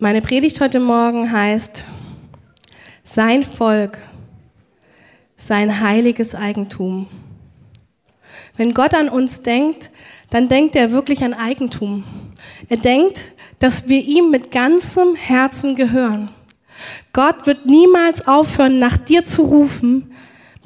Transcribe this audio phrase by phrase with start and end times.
[0.00, 1.84] Meine Predigt heute Morgen heißt
[3.02, 3.98] Sein Volk,
[5.36, 7.08] sein heiliges Eigentum.
[8.56, 9.90] Wenn Gott an uns denkt,
[10.30, 12.04] dann denkt er wirklich an Eigentum.
[12.68, 16.28] Er denkt, dass wir ihm mit ganzem Herzen gehören.
[17.12, 20.12] Gott wird niemals aufhören, nach dir zu rufen,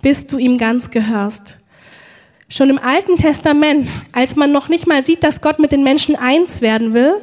[0.03, 1.57] bis du ihm ganz gehörst.
[2.51, 6.17] Schon im Alten Testament, als man noch nicht mal sieht, dass Gott mit den Menschen
[6.17, 7.15] eins werden will,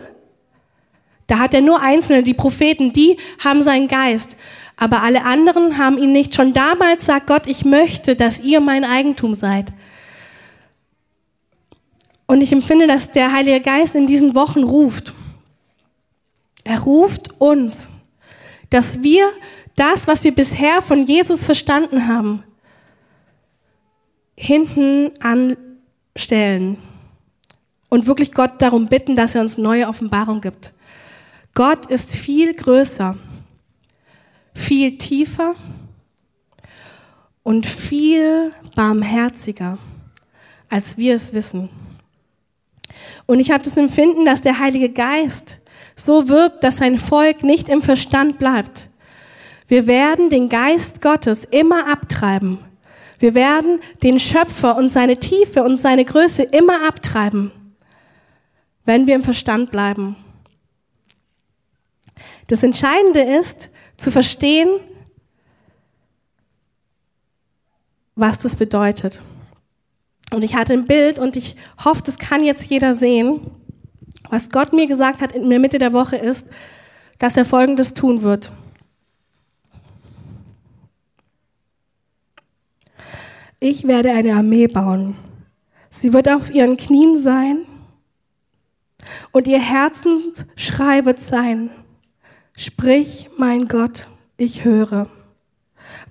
[1.30, 4.35] da hat er nur Einzelne, die Propheten, die haben seinen Geist.
[4.77, 6.34] Aber alle anderen haben ihn nicht.
[6.34, 9.72] Schon damals sagt Gott, ich möchte, dass ihr mein Eigentum seid.
[12.26, 15.13] Und ich empfinde, dass der Heilige Geist in diesen Wochen ruft.
[16.63, 17.77] Er ruft uns,
[18.72, 19.30] dass wir
[19.75, 22.44] das, was wir bisher von Jesus verstanden haben,
[24.36, 26.77] hinten anstellen
[27.89, 30.73] und wirklich Gott darum bitten, dass er uns neue Offenbarung gibt.
[31.59, 33.18] Gott ist viel größer,
[34.54, 35.55] viel tiefer
[37.44, 39.78] und viel barmherziger,
[40.70, 41.67] als wir es wissen.
[43.25, 45.58] Und ich habe das Empfinden, dass der Heilige Geist
[45.95, 48.88] so wirbt, dass sein Volk nicht im Verstand bleibt.
[49.67, 52.59] Wir werden den Geist Gottes immer abtreiben.
[53.20, 57.52] Wir werden den Schöpfer und seine Tiefe und seine Größe immer abtreiben,
[58.86, 60.16] wenn wir im Verstand bleiben.
[62.50, 64.69] Das Entscheidende ist, zu verstehen,
[68.16, 69.22] was das bedeutet.
[70.31, 73.52] Und ich hatte ein Bild und ich hoffe, das kann jetzt jeder sehen.
[74.31, 76.47] Was Gott mir gesagt hat in der Mitte der Woche ist,
[77.20, 78.52] dass er Folgendes tun wird.
[83.59, 85.16] Ich werde eine Armee bauen.
[85.92, 87.59] Sie wird auf ihren Knien sein
[89.31, 91.70] und ihr Herzensschrei wird sein,
[92.59, 95.09] Sprich, mein Gott, ich höre.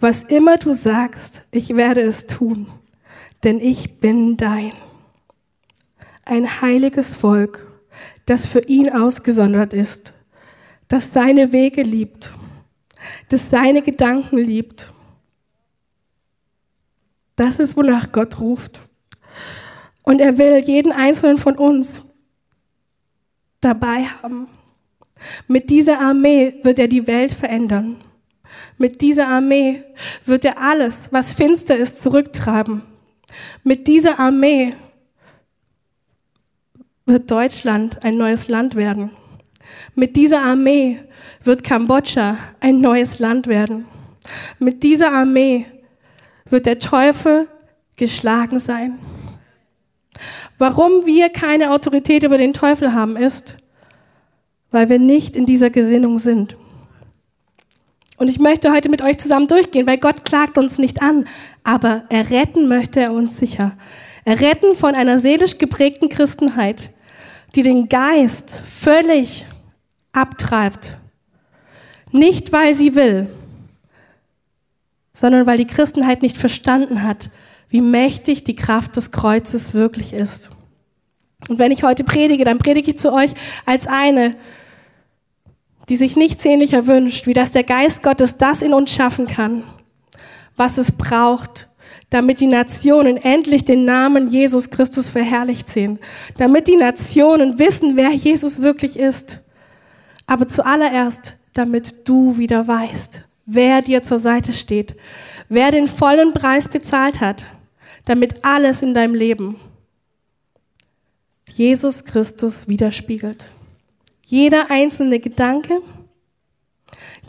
[0.00, 2.68] Was immer du sagst, ich werde es tun,
[3.44, 4.72] denn ich bin dein.
[6.24, 7.70] Ein heiliges Volk,
[8.24, 10.14] das für ihn ausgesondert ist,
[10.88, 12.30] das seine Wege liebt,
[13.28, 14.94] das seine Gedanken liebt.
[17.36, 18.80] Das ist, wonach Gott ruft.
[20.02, 22.00] Und er will jeden einzelnen von uns
[23.60, 24.48] dabei haben.
[25.46, 27.96] Mit dieser Armee wird er die Welt verändern.
[28.76, 29.82] Mit dieser Armee
[30.24, 32.82] wird er alles, was finster ist, zurücktreiben.
[33.62, 34.70] Mit dieser Armee
[37.06, 39.10] wird Deutschland ein neues Land werden.
[39.94, 41.00] Mit dieser Armee
[41.42, 43.86] wird Kambodscha ein neues Land werden.
[44.58, 45.66] Mit dieser Armee
[46.44, 47.48] wird der Teufel
[47.96, 48.98] geschlagen sein.
[50.58, 53.56] Warum wir keine Autorität über den Teufel haben, ist,
[54.70, 56.56] weil wir nicht in dieser Gesinnung sind.
[58.16, 61.24] Und ich möchte heute mit euch zusammen durchgehen, weil Gott klagt uns nicht an,
[61.62, 63.76] aber erretten möchte er uns sicher.
[64.24, 66.90] Erretten von einer seelisch geprägten Christenheit,
[67.54, 69.46] die den Geist völlig
[70.12, 70.98] abtreibt.
[72.10, 73.28] Nicht, weil sie will,
[75.12, 77.30] sondern weil die Christenheit nicht verstanden hat,
[77.68, 80.50] wie mächtig die Kraft des Kreuzes wirklich ist.
[81.48, 83.32] Und wenn ich heute predige, dann predige ich zu euch
[83.64, 84.34] als eine,
[85.88, 89.62] die sich nichts sehnlicher wünscht, wie dass der Geist Gottes das in uns schaffen kann,
[90.56, 91.68] was es braucht,
[92.10, 95.98] damit die Nationen endlich den Namen Jesus Christus verherrlicht sehen,
[96.36, 99.40] damit die Nationen wissen, wer Jesus wirklich ist.
[100.26, 104.94] Aber zuallererst, damit du wieder weißt, wer dir zur Seite steht,
[105.48, 107.46] wer den vollen Preis bezahlt hat,
[108.04, 109.56] damit alles in deinem Leben
[111.46, 113.50] Jesus Christus widerspiegelt.
[114.30, 115.80] Jeder einzelne Gedanke,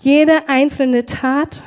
[0.02, 1.64] jede einzelne Tat,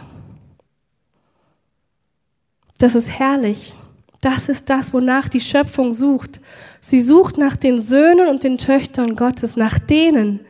[2.79, 3.75] das ist herrlich.
[4.21, 6.39] Das ist das, wonach die Schöpfung sucht.
[6.83, 10.41] Sie sucht nach den Söhnen und den Töchtern Gottes, nach denen,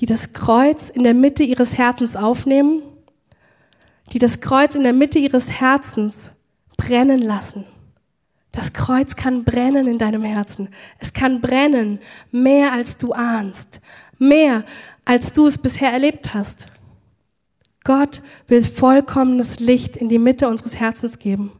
[0.00, 2.82] die das Kreuz in der Mitte ihres Herzens aufnehmen,
[4.14, 6.16] die das Kreuz in der Mitte ihres Herzens
[6.78, 7.66] brennen lassen.
[8.54, 10.68] Das Kreuz kann brennen in deinem Herzen.
[11.00, 11.98] Es kann brennen
[12.30, 13.80] mehr als du ahnst,
[14.18, 14.64] mehr
[15.04, 16.68] als du es bisher erlebt hast.
[17.82, 21.50] Gott will vollkommenes Licht in die Mitte unseres Herzens geben.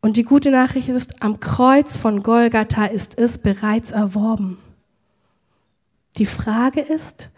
[0.00, 4.56] Und die gute Nachricht ist, am Kreuz von Golgatha ist es bereits erworben.
[6.16, 7.28] Die Frage ist,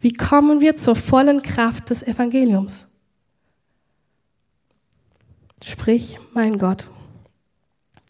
[0.00, 2.88] wie kommen wir zur vollen Kraft des Evangeliums?
[5.64, 6.88] Sprich, mein Gott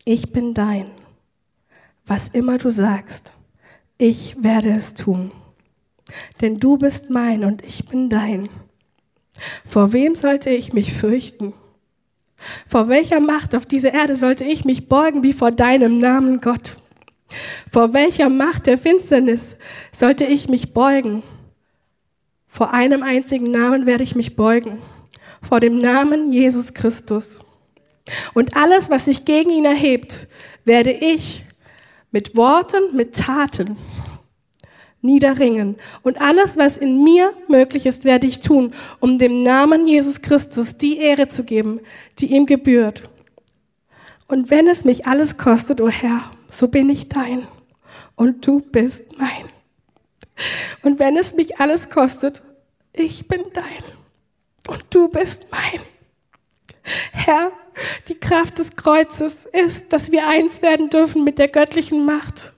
[0.09, 0.91] ich bin dein.
[2.07, 3.33] Was immer du sagst,
[3.99, 5.31] ich werde es tun,
[6.41, 8.49] denn du bist mein und ich bin dein.
[9.67, 11.53] Vor wem sollte ich mich fürchten?
[12.67, 16.79] Vor welcher Macht auf dieser Erde sollte ich mich beugen wie vor deinem Namen Gott?
[17.71, 19.57] Vor welcher Macht der Finsternis
[19.93, 21.23] sollte ich mich beugen?
[22.47, 24.79] Vor einem einzigen Namen werde ich mich beugen.
[25.43, 27.41] Vor dem Namen Jesus Christus.
[28.35, 30.29] Und alles, was sich gegen ihn erhebt,
[30.65, 31.45] werde ich
[32.11, 33.77] mit Worten, mit Taten
[35.01, 35.77] niederringen.
[36.03, 40.77] Und alles, was in mir möglich ist, werde ich tun, um dem Namen Jesus Christus
[40.77, 41.81] die Ehre zu geben,
[42.19, 43.09] die ihm gebührt.
[44.27, 47.47] Und wenn es mich alles kostet, o oh Herr, so bin ich dein
[48.17, 49.49] und du bist mein.
[50.83, 52.43] Und wenn es mich alles kostet,
[52.93, 53.85] ich bin dein
[54.67, 55.81] und du bist mein.
[57.13, 57.53] Herr,
[58.09, 62.53] die Kraft des Kreuzes ist, dass wir eins werden dürfen mit der göttlichen Macht.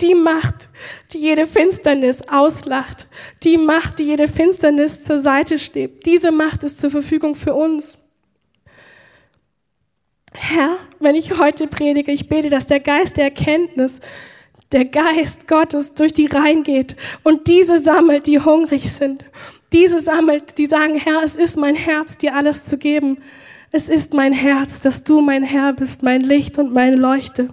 [0.00, 0.68] Die Macht,
[1.12, 3.06] die jede Finsternis auslacht.
[3.42, 6.04] Die Macht, die jede Finsternis zur Seite steht.
[6.06, 7.96] Diese Macht ist zur Verfügung für uns.
[10.34, 14.00] Herr, wenn ich heute predige, ich bete, dass der Geist der Erkenntnis,
[14.72, 19.24] der Geist Gottes durch die Reihen geht und diese sammelt, die hungrig sind.
[19.72, 23.18] Diese sammelt, die sagen, Herr, es ist mein Herz, dir alles zu geben.
[23.74, 27.48] Es ist mein Herz, dass du mein Herr bist, mein Licht und meine Leuchte.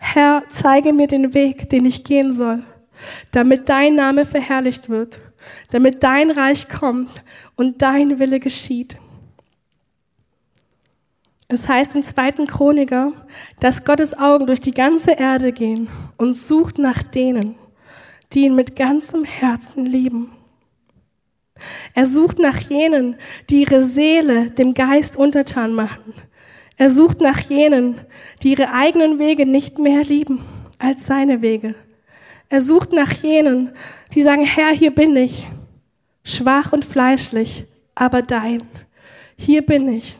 [0.00, 2.64] Herr, zeige mir den Weg, den ich gehen soll,
[3.30, 5.20] damit dein Name verherrlicht wird,
[5.70, 7.22] damit dein Reich kommt
[7.54, 8.96] und dein Wille geschieht.
[11.46, 13.12] Es heißt im zweiten Chroniker,
[13.60, 17.54] dass Gottes Augen durch die ganze Erde gehen und sucht nach denen,
[18.32, 20.35] die ihn mit ganzem Herzen lieben.
[21.94, 23.16] Er sucht nach jenen,
[23.48, 26.14] die ihre Seele dem Geist untertan machen.
[26.76, 28.00] Er sucht nach jenen,
[28.42, 30.44] die ihre eigenen Wege nicht mehr lieben
[30.78, 31.74] als seine Wege.
[32.48, 33.72] Er sucht nach jenen,
[34.14, 35.48] die sagen, Herr, hier bin ich,
[36.22, 37.64] schwach und fleischlich,
[37.94, 38.62] aber dein.
[39.36, 40.14] Hier bin ich,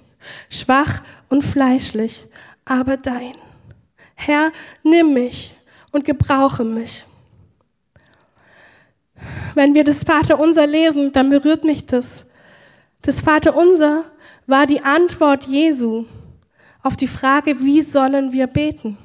[0.51, 2.27] schwach und fleischlich,
[2.65, 3.33] aber dein.
[4.15, 4.51] Herr,
[4.83, 5.55] nimm mich
[5.93, 7.07] und gebrauche mich.
[9.55, 12.27] Wenn wir das Vaterunser lesen, dann berührt mich das.
[13.03, 14.05] Das Vaterunser
[14.47, 16.05] war die Antwort Jesu
[16.83, 18.97] auf die Frage, wie sollen wir beten?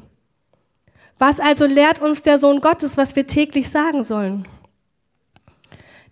[1.18, 4.48] Was also lehrt uns der Sohn Gottes, was wir täglich sagen sollen?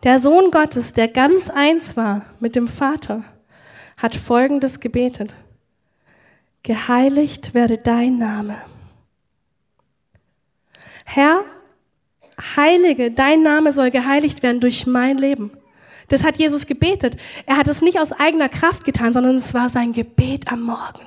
[0.03, 3.23] Der Sohn Gottes, der ganz eins war mit dem Vater,
[3.97, 5.35] hat Folgendes gebetet.
[6.63, 8.55] Geheiligt werde dein Name.
[11.05, 11.43] Herr,
[12.56, 15.51] heilige, dein Name soll geheiligt werden durch mein Leben.
[16.07, 17.18] Das hat Jesus gebetet.
[17.45, 21.01] Er hat es nicht aus eigener Kraft getan, sondern es war sein Gebet am Morgen.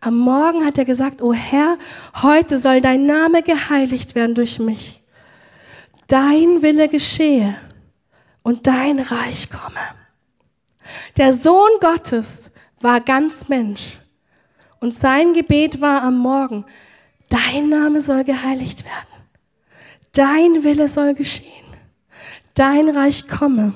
[0.00, 1.78] Am Morgen hat er gesagt, O Herr,
[2.22, 5.00] heute soll dein Name geheiligt werden durch mich.
[6.06, 7.56] Dein Wille geschehe
[8.42, 9.80] und dein Reich komme.
[11.16, 12.50] Der Sohn Gottes
[12.80, 13.98] war ganz Mensch
[14.80, 16.64] und sein Gebet war am Morgen,
[17.28, 19.07] dein Name soll geheiligt werden.
[20.18, 21.46] Dein Wille soll geschehen.
[22.54, 23.72] Dein Reich komme.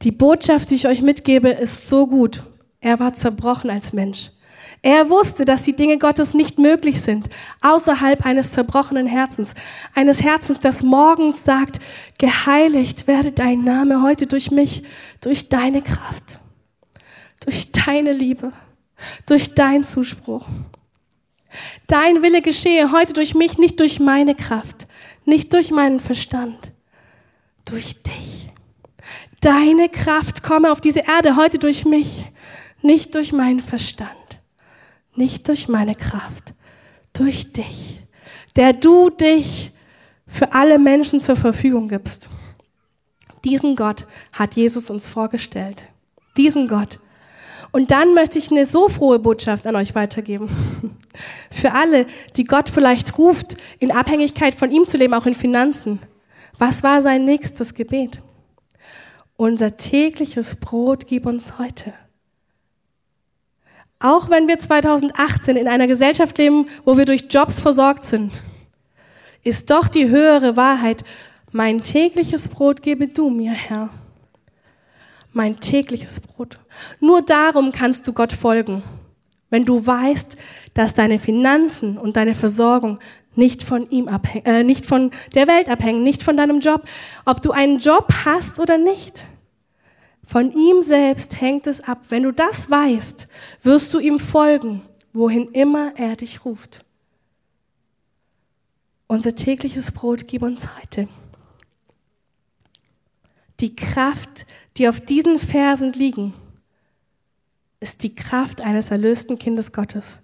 [0.00, 2.44] Die Botschaft, die ich euch mitgebe, ist so gut.
[2.80, 4.30] Er war zerbrochen als Mensch.
[4.80, 7.28] Er wusste, dass die Dinge Gottes nicht möglich sind,
[7.60, 9.52] außerhalb eines zerbrochenen Herzens.
[9.94, 11.78] Eines Herzens, das morgens sagt,
[12.16, 14.82] geheiligt werde dein Name heute durch mich,
[15.20, 16.38] durch deine Kraft,
[17.44, 18.54] durch deine Liebe,
[19.26, 20.46] durch deinen Zuspruch.
[21.86, 24.86] Dein Wille geschehe heute durch mich, nicht durch meine Kraft,
[25.24, 26.72] nicht durch meinen Verstand,
[27.64, 28.50] durch dich.
[29.40, 32.24] Deine Kraft komme auf diese Erde heute durch mich,
[32.82, 34.40] nicht durch meinen Verstand,
[35.14, 36.54] nicht durch meine Kraft,
[37.12, 38.00] durch dich,
[38.56, 39.70] der du dich
[40.26, 42.28] für alle Menschen zur Verfügung gibst.
[43.44, 45.86] Diesen Gott hat Jesus uns vorgestellt.
[46.36, 46.98] Diesen Gott.
[47.70, 50.48] Und dann möchte ich eine so frohe Botschaft an euch weitergeben.
[51.50, 52.06] Für alle,
[52.36, 55.98] die Gott vielleicht ruft, in Abhängigkeit von ihm zu leben, auch in Finanzen.
[56.58, 58.22] Was war sein nächstes Gebet?
[59.36, 61.92] Unser tägliches Brot gib uns heute.
[64.00, 68.42] Auch wenn wir 2018 in einer Gesellschaft leben, wo wir durch Jobs versorgt sind,
[69.42, 71.04] ist doch die höhere Wahrheit,
[71.52, 73.90] mein tägliches Brot gebe du mir, Herr
[75.38, 76.58] mein tägliches Brot.
[76.98, 78.82] Nur darum kannst du Gott folgen,
[79.50, 80.36] wenn du weißt,
[80.74, 82.98] dass deine Finanzen und deine Versorgung
[83.36, 86.82] nicht von ihm abhängen, äh, nicht von der Welt abhängen, nicht von deinem Job,
[87.24, 89.26] ob du einen Job hast oder nicht.
[90.26, 92.06] Von ihm selbst hängt es ab.
[92.08, 93.28] Wenn du das weißt,
[93.62, 96.84] wirst du ihm folgen, wohin immer er dich ruft.
[99.06, 101.06] Unser tägliches Brot gib uns heute.
[103.60, 104.46] Die Kraft,
[104.78, 106.34] die auf diesen Versen liegen,
[107.80, 110.18] ist die Kraft eines erlösten Kindes Gottes.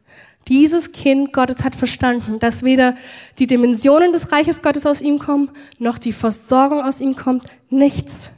[0.48, 2.94] Dieses Kind Gottes hat verstanden, dass weder
[3.38, 8.30] die Dimensionen des Reiches Gottes aus ihm kommen, noch die Versorgung aus ihm kommt, nichts.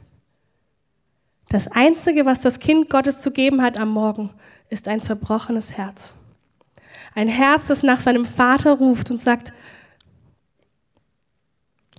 [1.49, 4.29] Das Einzige, was das Kind Gottes zu geben hat am Morgen,
[4.69, 6.13] ist ein zerbrochenes Herz.
[7.13, 9.53] Ein Herz, das nach seinem Vater ruft und sagt,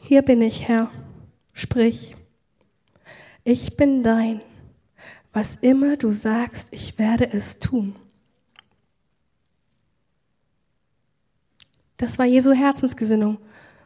[0.03, 0.91] hier bin ich, Herr,
[1.53, 2.15] sprich,
[3.49, 4.43] ich bin dein,
[5.33, 7.97] was immer du sagst, ich werde es tun.
[11.97, 13.39] Das war Jesu Herzensgesinnung.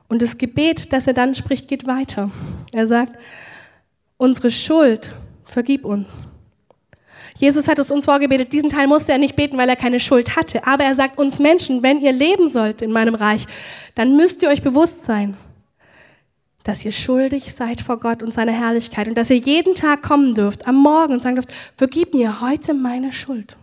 [0.09, 2.33] Und das Gebet, das er dann spricht, geht weiter.
[2.73, 3.13] Er sagt,
[4.17, 5.15] unsere Schuld,
[5.45, 6.09] vergib uns.
[7.39, 10.35] Jesus hat es uns vorgebetet, diesen Teil musste er nicht beten, weil er keine Schuld
[10.35, 10.67] hatte.
[10.67, 13.47] Aber er sagt uns Menschen, wenn ihr leben sollt in meinem Reich,
[13.95, 15.37] dann müsst ihr euch bewusst sein,
[16.65, 20.35] dass ihr schuldig seid vor Gott und seiner Herrlichkeit und dass ihr jeden Tag kommen
[20.35, 23.57] dürft, am Morgen und sagen dürft, vergib mir heute meine Schuld.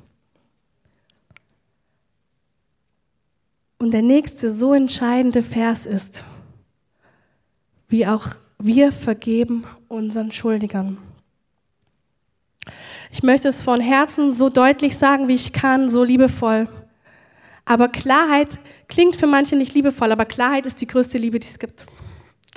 [3.78, 6.26] Und der nächste so entscheidende Vers ist,
[7.88, 8.28] wie auch
[8.58, 10.98] wir vergeben unseren Schuldigern.
[13.12, 16.68] Ich möchte es von Herzen so deutlich sagen, wie ich kann, so liebevoll.
[17.66, 21.58] Aber Klarheit klingt für manche nicht liebevoll, aber Klarheit ist die größte Liebe, die es
[21.58, 21.86] gibt.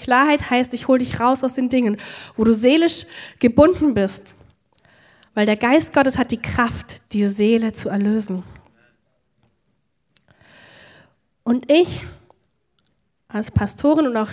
[0.02, 1.96] Klarheit heißt, ich hole dich raus aus den Dingen,
[2.36, 3.06] wo du seelisch
[3.38, 4.34] gebunden bist.
[5.34, 8.42] Weil der Geist Gottes hat die Kraft, die Seele zu erlösen.
[11.44, 12.04] Und ich
[13.28, 14.30] als Pastorin und auch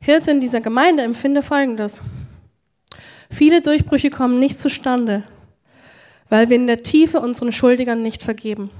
[0.00, 2.02] Hirtin dieser Gemeinde empfinde Folgendes.
[3.30, 5.22] Viele Durchbrüche kommen nicht zustande,
[6.28, 8.70] weil wir in der Tiefe unseren Schuldigern nicht vergeben.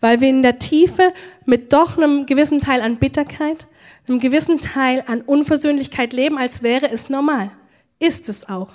[0.00, 1.12] Weil wir in der Tiefe
[1.44, 3.66] mit doch einem gewissen Teil an Bitterkeit,
[4.08, 7.50] einem gewissen Teil an Unversöhnlichkeit leben, als wäre es normal.
[7.98, 8.70] Ist es auch,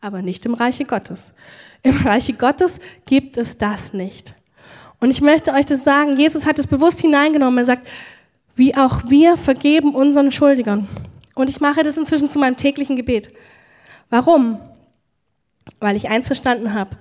[0.00, 1.32] aber nicht im Reiche Gottes.
[1.82, 4.34] Im Reiche Gottes gibt es das nicht.
[4.98, 7.58] Und ich möchte euch das sagen, Jesus hat es bewusst hineingenommen.
[7.58, 7.88] Er sagt,
[8.54, 10.88] wie auch wir vergeben unseren Schuldigern.
[11.34, 13.30] Und ich mache das inzwischen zu meinem täglichen Gebet.
[14.08, 14.58] Warum?
[15.80, 16.96] Weil ich eins verstanden habe.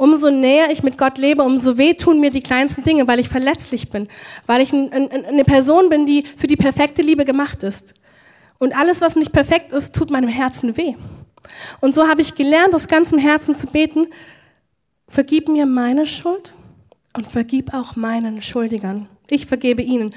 [0.00, 3.28] Umso näher ich mit Gott lebe, umso weh tun mir die kleinsten Dinge, weil ich
[3.28, 4.08] verletzlich bin,
[4.46, 7.92] weil ich ein, ein, eine Person bin, die für die perfekte Liebe gemacht ist.
[8.56, 10.94] Und alles, was nicht perfekt ist, tut meinem Herzen weh.
[11.80, 14.06] Und so habe ich gelernt, aus ganzem Herzen zu beten,
[15.06, 16.54] vergib mir meine Schuld
[17.14, 19.06] und vergib auch meinen Schuldigern.
[19.28, 20.14] Ich vergebe ihnen.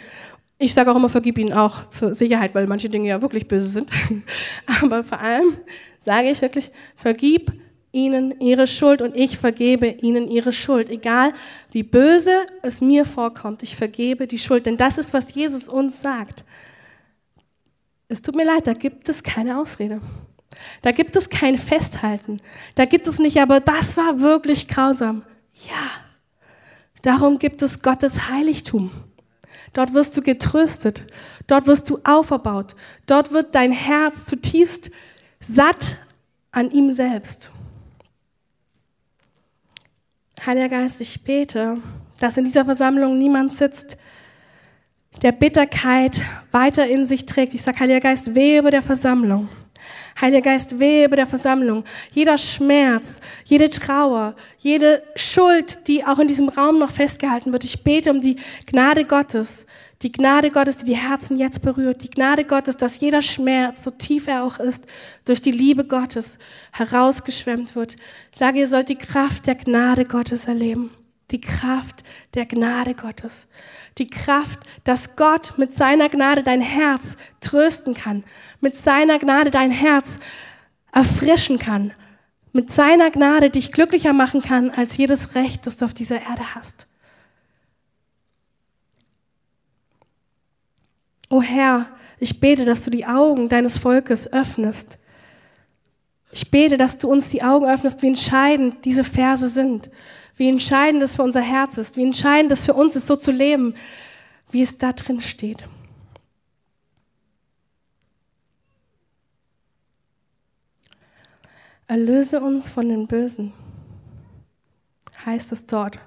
[0.59, 3.67] Ich sage auch immer, vergib ihnen auch zur Sicherheit, weil manche Dinge ja wirklich böse
[3.67, 3.89] sind.
[4.81, 5.57] Aber vor allem
[5.99, 7.51] sage ich wirklich, vergib
[7.93, 10.89] ihnen ihre Schuld und ich vergebe ihnen ihre Schuld.
[10.89, 11.33] Egal
[11.71, 14.65] wie böse es mir vorkommt, ich vergebe die Schuld.
[14.65, 16.43] Denn das ist, was Jesus uns sagt.
[18.09, 20.01] Es tut mir leid, da gibt es keine Ausrede.
[20.81, 22.41] Da gibt es kein Festhalten.
[22.75, 25.23] Da gibt es nicht, aber das war wirklich grausam.
[25.53, 26.03] Ja,
[27.03, 28.89] Darum gibt es Gottes Heiligtum.
[29.73, 31.03] Dort wirst du getröstet.
[31.47, 32.75] Dort wirst du auferbaut.
[33.05, 34.89] Dort wird dein Herz zutiefst
[35.41, 35.97] satt
[36.51, 37.51] an ihm selbst.
[40.45, 41.77] Heiliger Geist, ich bete,
[42.19, 43.97] dass in dieser Versammlung niemand sitzt,
[45.21, 46.21] der Bitterkeit
[46.51, 47.53] weiter in sich trägt.
[47.53, 49.47] Ich sage, Heiliger Geist, wehe über der Versammlung.
[50.19, 51.83] Heiliger Geist, wehe über der Versammlung.
[52.11, 57.63] Jeder Schmerz, jede Trauer, jede Schuld, die auch in diesem Raum noch festgehalten wird.
[57.63, 59.65] Ich bete um die Gnade Gottes.
[60.03, 62.03] Die Gnade Gottes, die die Herzen jetzt berührt.
[62.03, 64.85] Die Gnade Gottes, dass jeder Schmerz, so tief er auch ist,
[65.23, 66.37] durch die Liebe Gottes
[66.73, 67.95] herausgeschwemmt wird.
[68.33, 70.91] Ich sage, ihr sollt die Kraft der Gnade Gottes erleben.
[71.31, 73.47] Die Kraft der Gnade Gottes.
[73.97, 78.25] Die Kraft, dass Gott mit seiner Gnade dein Herz trösten kann.
[78.59, 80.19] Mit seiner Gnade dein Herz
[80.91, 81.93] erfrischen kann.
[82.51, 86.55] Mit seiner Gnade dich glücklicher machen kann als jedes Recht, das du auf dieser Erde
[86.55, 86.87] hast.
[91.33, 91.87] O Herr,
[92.19, 94.99] ich bete, dass du die Augen deines Volkes öffnest.
[96.31, 99.89] Ich bete, dass du uns die Augen öffnest, wie entscheidend diese Verse sind
[100.35, 103.31] wie entscheidend es für unser Herz ist, wie entscheidend es für uns ist, so zu
[103.31, 103.75] leben,
[104.51, 105.63] wie es da drin steht.
[111.87, 113.53] Erlöse uns von den Bösen,
[115.25, 115.99] heißt es dort.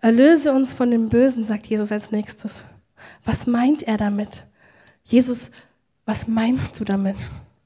[0.00, 2.64] Erlöse uns von den Bösen, sagt Jesus als nächstes.
[3.24, 4.44] Was meint er damit?
[5.04, 5.50] Jesus,
[6.04, 7.16] was meinst du damit?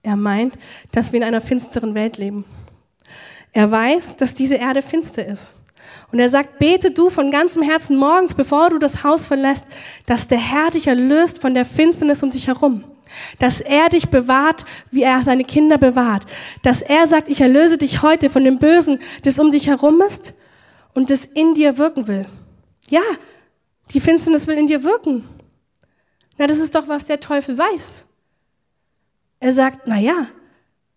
[0.03, 0.57] Er meint,
[0.93, 2.45] dass wir in einer finsteren Welt leben.
[3.53, 5.55] Er weiß, dass diese Erde finster ist.
[6.13, 9.65] Und er sagt, bete du von ganzem Herzen morgens, bevor du das Haus verlässt,
[10.05, 12.85] dass der Herr dich erlöst von der Finsternis um dich herum.
[13.39, 16.25] Dass er dich bewahrt, wie er seine Kinder bewahrt.
[16.63, 20.35] Dass er sagt, ich erlöse dich heute von dem Bösen, das um dich herum ist
[20.93, 22.27] und das in dir wirken will.
[22.89, 23.03] Ja,
[23.93, 25.29] die Finsternis will in dir wirken.
[26.39, 28.05] Na, das ist doch, was der Teufel weiß.
[29.41, 30.29] Er sagt, na ja,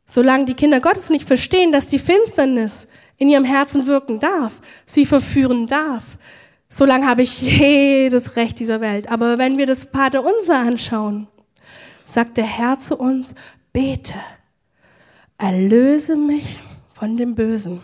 [0.06, 5.06] solange die Kinder Gottes nicht verstehen, dass die Finsternis in ihrem Herzen wirken darf, sie
[5.06, 6.18] verführen darf,
[6.70, 9.10] solange habe ich jedes Recht dieser Welt.
[9.10, 11.28] Aber wenn wir das Pater Unser anschauen,
[12.06, 13.36] sagt der Herr zu uns,
[13.72, 14.16] bete,
[15.38, 16.60] erlöse mich
[16.94, 17.82] von dem Bösen.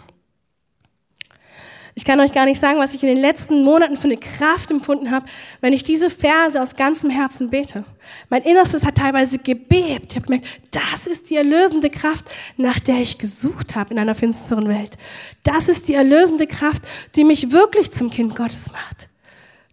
[1.97, 4.69] Ich kann euch gar nicht sagen, was ich in den letzten Monaten für eine Kraft
[4.69, 5.25] empfunden habe,
[5.61, 7.85] wenn ich diese Verse aus ganzem Herzen bete.
[8.29, 10.11] Mein Innerstes hat teilweise gebebt.
[10.11, 12.25] Ich habe gemerkt, das ist die erlösende Kraft,
[12.57, 14.97] nach der ich gesucht habe in einer finsteren Welt.
[15.43, 16.83] Das ist die erlösende Kraft,
[17.15, 19.07] die mich wirklich zum Kind Gottes macht.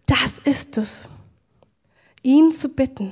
[0.05, 1.09] Das ist es.
[2.21, 3.11] Ihn zu bitten,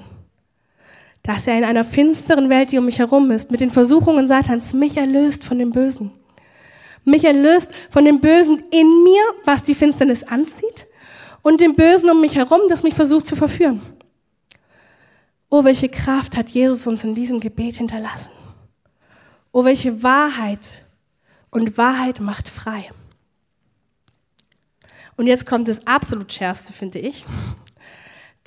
[1.21, 4.71] dass er in einer finsteren Welt, die um mich herum ist, mit den Versuchungen Satans
[4.71, 6.11] mich erlöst von dem Bösen
[7.03, 10.88] mich erlöst von dem Bösen in mir, was die Finsternis anzieht,
[11.41, 13.81] und dem Bösen um mich herum, das mich versucht zu verführen.
[15.50, 18.31] Oh, welche Kraft hat Jesus uns in diesem Gebet hinterlassen.
[19.51, 20.86] Oh, welche Wahrheit.
[21.50, 22.89] Und Wahrheit macht frei.
[25.17, 27.25] Und jetzt kommt das absolut Schärfste, finde ich.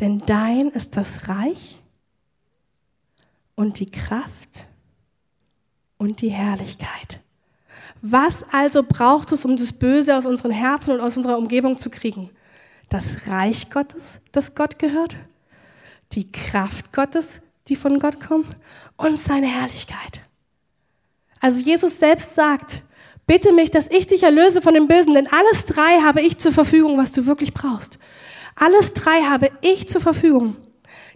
[0.00, 1.82] Denn dein ist das Reich
[3.54, 4.66] und die Kraft
[5.98, 7.20] und die Herrlichkeit
[8.06, 11.88] was also braucht es, um das Böse aus unseren Herzen und aus unserer Umgebung zu
[11.88, 12.28] kriegen?
[12.90, 15.16] Das Reich Gottes, das Gott gehört,
[16.12, 18.58] die Kraft Gottes, die von Gott kommt,
[18.98, 20.20] und seine Herrlichkeit.
[21.40, 22.82] Also Jesus selbst sagt,
[23.26, 26.52] bitte mich, dass ich dich erlöse von dem Bösen, denn alles drei habe ich zur
[26.52, 27.98] Verfügung, was du wirklich brauchst.
[28.54, 30.56] Alles drei habe ich zur Verfügung,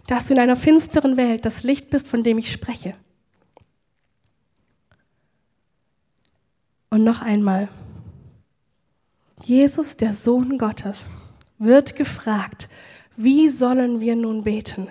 [0.07, 2.95] dass du in einer finsteren Welt das Licht bist, von dem ich spreche.
[6.89, 7.69] Und noch einmal,
[9.43, 11.05] Jesus, der Sohn Gottes,
[11.57, 12.69] wird gefragt,
[13.15, 14.87] wie sollen wir nun beten?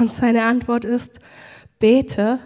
[0.00, 1.18] Und seine Antwort ist,
[1.78, 2.40] bete,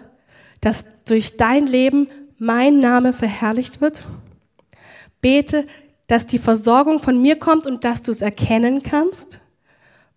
[0.61, 4.05] dass durch dein Leben mein Name verherrlicht wird.
[5.21, 5.65] Bete,
[6.07, 9.39] dass die Versorgung von mir kommt und dass du es erkennen kannst.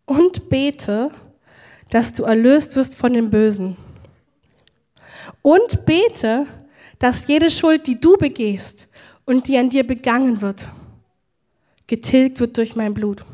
[0.05, 1.11] Und bete,
[1.91, 3.77] dass du erlöst wirst von dem Bösen.
[5.43, 6.47] Und bete,
[6.99, 8.89] dass jede Schuld, die du begehst
[9.25, 10.69] und die an dir begangen wird,
[11.87, 13.25] getilgt wird durch mein Blut.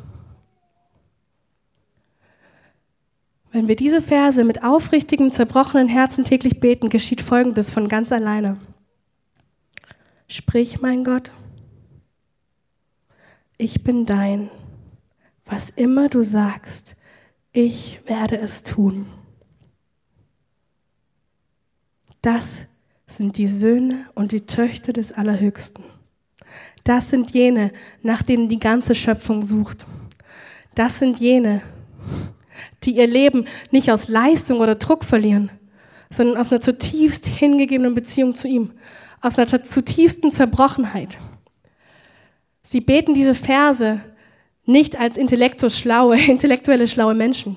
[3.52, 8.58] Wenn wir diese Verse mit aufrichtigem, zerbrochenen Herzen täglich beten, geschieht Folgendes von ganz alleine.
[10.26, 11.32] Sprich, mein Gott,
[13.58, 14.50] ich bin dein.
[15.44, 16.96] Was immer du sagst,
[17.52, 19.06] ich werde es tun.
[22.22, 22.66] Das
[23.16, 25.84] sind die Söhne und die Töchter des Allerhöchsten.
[26.84, 27.72] Das sind jene,
[28.02, 29.86] nach denen die ganze Schöpfung sucht.
[30.74, 31.62] Das sind jene,
[32.84, 35.50] die ihr Leben nicht aus Leistung oder Druck verlieren,
[36.10, 38.72] sondern aus einer zutiefst hingegebenen Beziehung zu ihm,
[39.20, 41.18] aus einer zutiefsten Zerbrochenheit.
[42.62, 44.00] Sie beten diese Verse
[44.64, 45.16] nicht als
[45.78, 47.56] schlaue, intellektuelle schlaue Menschen.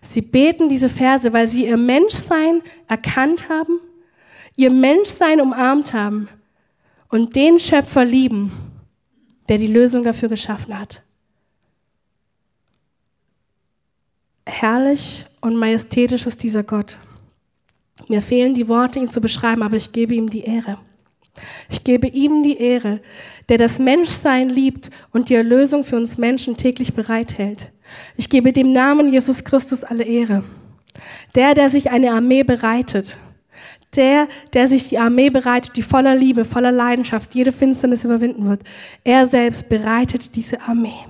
[0.00, 3.80] Sie beten diese Verse, weil sie ihr Menschsein erkannt haben
[4.56, 6.28] ihr Menschsein umarmt haben
[7.08, 8.52] und den Schöpfer lieben,
[9.48, 11.02] der die Lösung dafür geschaffen hat.
[14.44, 16.98] Herrlich und majestätisch ist dieser Gott.
[18.08, 20.78] Mir fehlen die Worte, ihn zu beschreiben, aber ich gebe ihm die Ehre.
[21.70, 23.00] Ich gebe ihm die Ehre,
[23.48, 27.70] der das Menschsein liebt und die Erlösung für uns Menschen täglich bereithält.
[28.16, 30.44] Ich gebe dem Namen Jesus Christus alle Ehre.
[31.34, 33.16] Der, der sich eine Armee bereitet,
[33.96, 38.62] der, der sich die Armee bereitet, die voller Liebe, voller Leidenschaft jede Finsternis überwinden wird.
[39.04, 41.06] Er selbst bereitet diese Armee.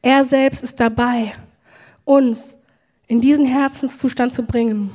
[0.00, 1.32] Er selbst ist dabei,
[2.04, 2.56] uns
[3.08, 4.90] in diesen Herzenszustand zu bringen,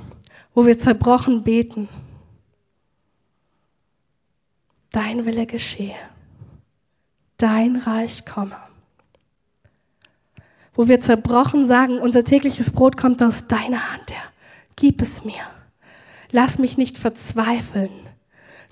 [0.54, 1.90] wo wir zerbrochen beten.
[4.92, 5.96] Dein Wille geschehe.
[7.38, 8.56] Dein Reich komme.
[10.76, 14.32] Wo wir zerbrochen sagen, unser tägliches Brot kommt aus deiner Hand, Herr.
[14.76, 15.44] Gib es mir.
[16.34, 17.92] Lass mich nicht verzweifeln,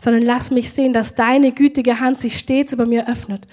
[0.01, 3.47] sondern lass mich sehen, dass deine gütige Hand sich stets über mir öffnet.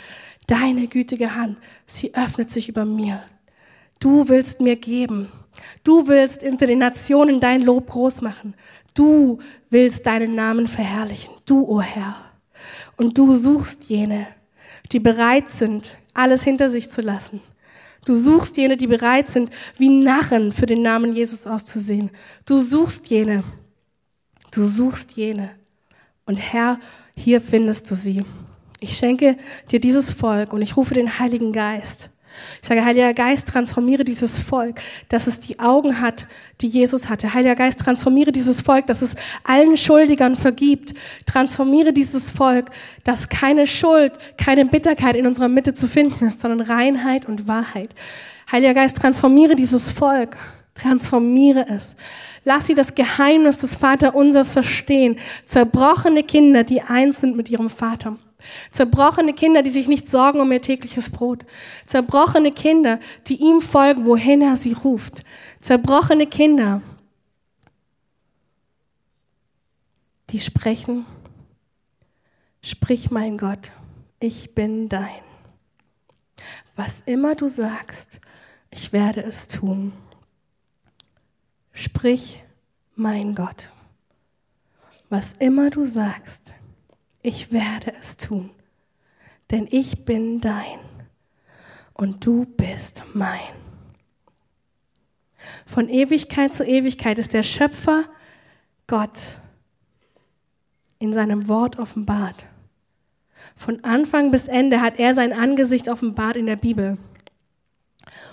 [0.46, 3.22] Deine gütige Hand, sie öffnet sich über mir.
[4.00, 5.28] Du willst mir geben.
[5.84, 8.54] Du willst unter den Nationen dein Lob groß machen.
[8.94, 11.34] Du willst deinen Namen verherrlichen.
[11.44, 12.16] Du, o oh Herr.
[12.96, 14.26] Und du suchst jene,
[14.90, 17.42] die bereit sind, alles hinter sich zu lassen.
[18.06, 22.08] Du suchst jene, die bereit sind, wie Narren für den Namen Jesus auszusehen.
[22.46, 23.44] Du suchst jene.
[24.50, 25.50] Du suchst jene.
[26.26, 26.78] Und Herr,
[27.16, 28.24] hier findest du sie.
[28.80, 29.36] Ich schenke
[29.70, 32.10] dir dieses Volk und ich rufe den Heiligen Geist.
[32.62, 36.26] Ich sage, Heiliger Geist, transformiere dieses Volk, dass es die Augen hat,
[36.60, 37.34] die Jesus hatte.
[37.34, 40.94] Heiliger Geist, transformiere dieses Volk, dass es allen Schuldigern vergibt.
[41.26, 42.70] Transformiere dieses Volk,
[43.04, 47.94] dass keine Schuld, keine Bitterkeit in unserer Mitte zu finden ist, sondern Reinheit und Wahrheit.
[48.50, 50.36] Heiliger Geist, transformiere dieses Volk.
[50.74, 51.96] Transformiere es.
[52.48, 55.18] Lass sie das Geheimnis des Vaterunsers verstehen.
[55.44, 58.16] Zerbrochene Kinder, die eins sind mit ihrem Vater.
[58.70, 61.44] Zerbrochene Kinder, die sich nicht sorgen um ihr tägliches Brot.
[61.84, 65.24] Zerbrochene Kinder, die ihm folgen, wohin er sie ruft.
[65.60, 66.80] Zerbrochene Kinder,
[70.30, 71.04] die sprechen,
[72.62, 73.72] sprich mein Gott,
[74.20, 75.22] ich bin dein.
[76.76, 78.22] Was immer du sagst,
[78.70, 79.92] ich werde es tun.
[81.78, 82.42] Sprich
[82.96, 83.70] mein Gott.
[85.10, 86.52] Was immer du sagst,
[87.22, 88.50] ich werde es tun,
[89.52, 90.80] denn ich bin dein
[91.94, 93.38] und du bist mein.
[95.66, 98.02] Von Ewigkeit zu Ewigkeit ist der Schöpfer
[98.88, 99.38] Gott
[100.98, 102.46] in seinem Wort offenbart.
[103.54, 106.98] Von Anfang bis Ende hat er sein Angesicht offenbart in der Bibel.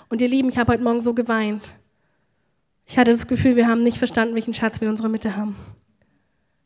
[0.08, 1.76] Und ihr Lieben, ich habe heute Morgen so geweint.
[2.86, 5.56] Ich hatte das Gefühl, wir haben nicht verstanden, welchen Schatz wir in unserer Mitte haben.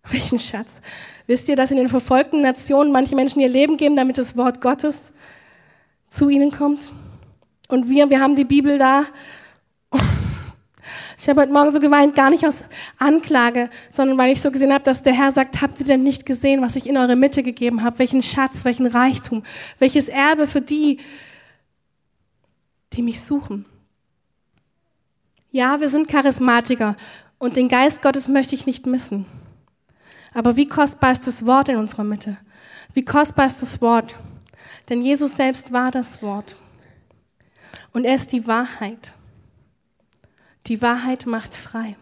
[0.11, 0.81] Welchen Schatz.
[1.27, 4.61] Wisst ihr, dass in den verfolgten Nationen manche Menschen ihr Leben geben, damit das Wort
[4.61, 5.13] Gottes
[6.09, 6.93] zu ihnen kommt?
[7.69, 9.05] Und wir, wir haben die Bibel da.
[11.17, 12.65] Ich habe heute Morgen so geweint, gar nicht aus
[12.99, 16.25] Anklage, sondern weil ich so gesehen habe, dass der Herr sagt, habt ihr denn nicht
[16.25, 17.99] gesehen, was ich in eure Mitte gegeben habe?
[17.99, 19.43] Welchen Schatz, welchen Reichtum,
[19.79, 20.99] welches Erbe für die,
[22.95, 23.67] die mich suchen.
[25.53, 26.97] Ja, wir sind Charismatiker
[27.39, 29.27] und den Geist Gottes möchte ich nicht missen.
[30.33, 32.37] Aber wie kostbar ist das Wort in unserer Mitte?
[32.95, 34.15] Wie kostbar ist das Wort?
[34.89, 36.55] Denn Jesus selbst war das Wort.
[37.93, 39.15] Und er ist die Wahrheit.
[40.67, 41.97] Die Wahrheit macht frei.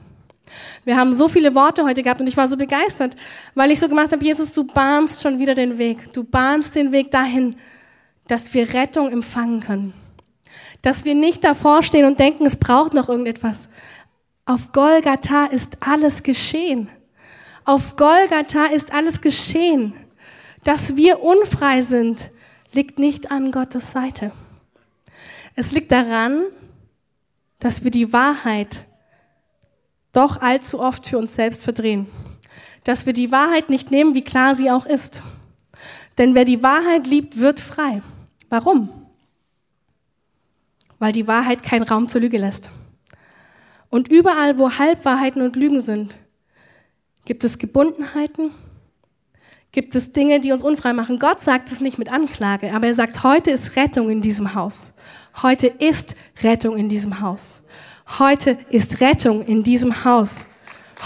[0.85, 3.17] Wir haben so viele Worte heute gehabt und ich war so begeistert,
[3.55, 6.13] weil ich so gemacht habe, Jesus, du bahnst schon wieder den Weg.
[6.13, 7.57] Du bahnst den Weg dahin,
[8.27, 10.08] dass wir Rettung empfangen können.
[10.83, 13.69] Dass wir nicht davor stehen und denken, es braucht noch irgendetwas.
[14.47, 16.89] Auf Golgatha ist alles geschehen.
[17.65, 19.93] Auf Golgatha ist alles geschehen.
[20.65, 22.31] Dass wir unfrei sind,
[22.73, 24.33] liegt nicht an Gottes Seite.
[25.55, 26.45] Es liegt daran,
[27.59, 28.87] dass wir die Wahrheit
[30.13, 32.07] doch allzu oft für uns selbst verdrehen.
[32.85, 35.23] Dass wir die Wahrheit nicht nehmen, wie klar sie auch ist.
[36.17, 38.03] Denn wer die Wahrheit liebt, wird frei.
[38.49, 38.98] Warum?
[40.99, 42.71] Weil die Wahrheit keinen Raum zur Lüge lässt.
[43.89, 46.19] Und überall, wo Halbwahrheiten und Lügen sind,
[47.29, 48.53] Gibt es Gebundenheiten?
[49.71, 51.19] Gibt es Dinge, die uns unfrei machen?
[51.19, 54.95] Gott sagt es nicht mit Anklage, aber er sagt, heute ist Rettung in diesem Haus.
[55.43, 57.61] Heute ist Rettung in diesem Haus.
[58.19, 60.47] Heute ist Rettung in diesem Haus.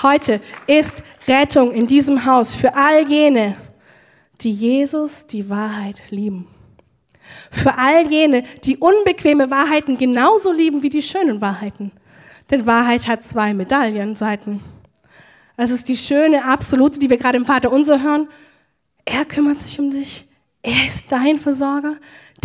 [0.00, 3.56] Heute ist Rettung in diesem Haus für all jene,
[4.42, 6.46] die Jesus die Wahrheit lieben.
[7.50, 11.92] Für all jene, die unbequeme Wahrheiten genauso lieben wie die schönen Wahrheiten.
[12.50, 14.60] Denn Wahrheit hat zwei Medaillenseiten.
[15.56, 18.28] Das ist die schöne Absolute, die wir gerade im Vater unser hören.
[19.04, 20.26] Er kümmert sich um dich.
[20.62, 21.96] Er ist dein Versorger.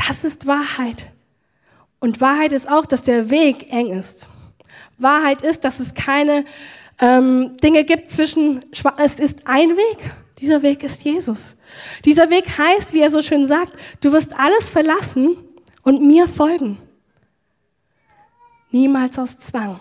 [0.08, 1.12] Das ist Wahrheit.
[2.00, 4.30] Und Wahrheit ist auch, dass der Weg eng ist.
[4.98, 6.46] Wahrheit ist, dass es keine
[7.00, 8.60] ähm, Dinge gibt zwischen,
[8.98, 9.98] es ist ein Weg.
[10.40, 11.56] Dieser Weg ist Jesus.
[12.06, 15.38] Dieser Weg heißt, wie er so schön sagt, du wirst alles verlassen
[15.84, 16.78] und mir folgen.
[18.72, 19.80] Niemals aus Zwang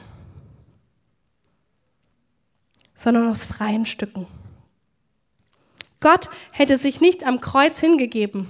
[2.97, 4.27] sondern aus freien Stücken.
[6.01, 8.49] Gott hätte sich nicht am Kreuz hingegeben,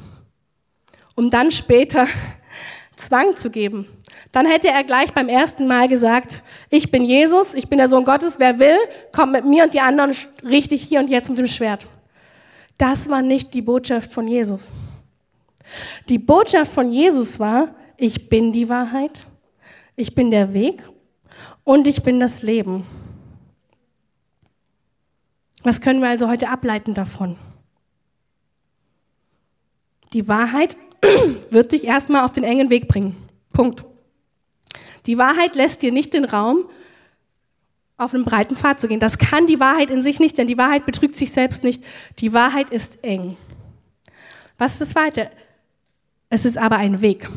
[1.14, 2.06] um dann später
[2.96, 3.86] Zwang zu geben.
[4.32, 8.04] Dann hätte er gleich beim ersten Mal gesagt, ich bin Jesus, ich bin der Sohn
[8.04, 8.76] Gottes, wer will,
[9.12, 11.86] kommt mit mir und die anderen richtig hier und jetzt mit dem Schwert.
[12.78, 14.72] Das war nicht die Botschaft von Jesus.
[16.08, 19.26] Die Botschaft von Jesus war, ich bin die Wahrheit,
[19.96, 20.88] ich bin der Weg
[21.64, 22.86] und ich bin das Leben.
[25.62, 27.36] Was können wir also heute ableiten davon?
[30.12, 30.76] Die Wahrheit
[31.50, 33.16] wird dich erstmal auf den engen Weg bringen.
[33.52, 33.84] Punkt.
[35.06, 36.68] Die Wahrheit lässt dir nicht den Raum,
[37.98, 39.00] auf einen breiten Pfad zu gehen.
[39.00, 41.84] Das kann die Wahrheit in sich nicht, denn die Wahrheit betrügt sich selbst nicht.
[42.18, 43.36] Die Wahrheit ist eng.
[44.58, 45.30] Was ist das Zweite?
[46.28, 47.28] Es ist aber ein Weg.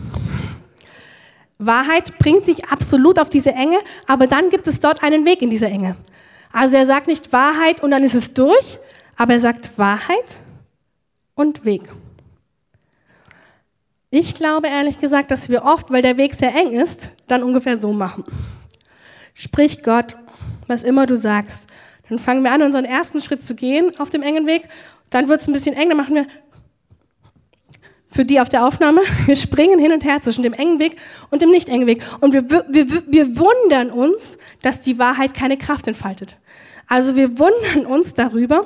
[1.57, 5.49] Wahrheit bringt dich absolut auf diese Enge, aber dann gibt es dort einen Weg in
[5.49, 5.95] dieser Enge.
[6.51, 8.79] Also er sagt nicht Wahrheit und dann ist es durch,
[9.17, 10.39] aber er sagt Wahrheit
[11.35, 11.83] und Weg.
[14.09, 17.79] Ich glaube ehrlich gesagt, dass wir oft, weil der Weg sehr eng ist, dann ungefähr
[17.79, 18.23] so machen.
[19.35, 20.17] Sprich Gott,
[20.69, 21.65] was immer du sagst.
[22.07, 24.67] Dann fangen wir an, unseren ersten Schritt zu gehen auf dem engen Weg.
[25.09, 26.27] Dann wird es ein bisschen eng, dann machen wir
[28.11, 30.95] für die auf der Aufnahme, wir springen hin und her zwischen dem engen Weg
[31.29, 32.03] und dem nicht engen Weg.
[32.21, 36.37] Und wir, wir, wir wundern uns, dass die Wahrheit keine Kraft entfaltet.
[36.87, 38.65] Also wir wundern uns darüber,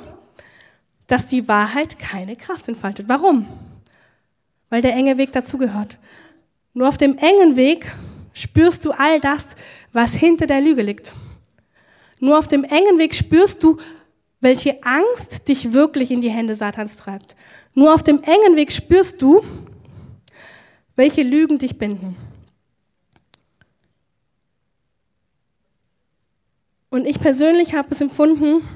[1.06, 3.06] dass die Wahrheit keine Kraft entfaltet.
[3.08, 3.46] Warum?
[4.74, 5.98] weil der enge Weg dazugehört.
[6.72, 7.92] Nur auf dem engen Weg
[8.32, 9.50] spürst du all das,
[9.92, 11.14] was hinter der Lüge liegt.
[12.24, 13.76] Nur auf dem engen Weg spürst du,
[14.40, 17.36] welche Angst dich wirklich in die Hände Satans treibt.
[17.74, 19.44] Nur auf dem engen Weg spürst du,
[20.96, 22.16] welche Lügen dich binden.
[26.88, 28.66] Und ich persönlich habe es empfunden,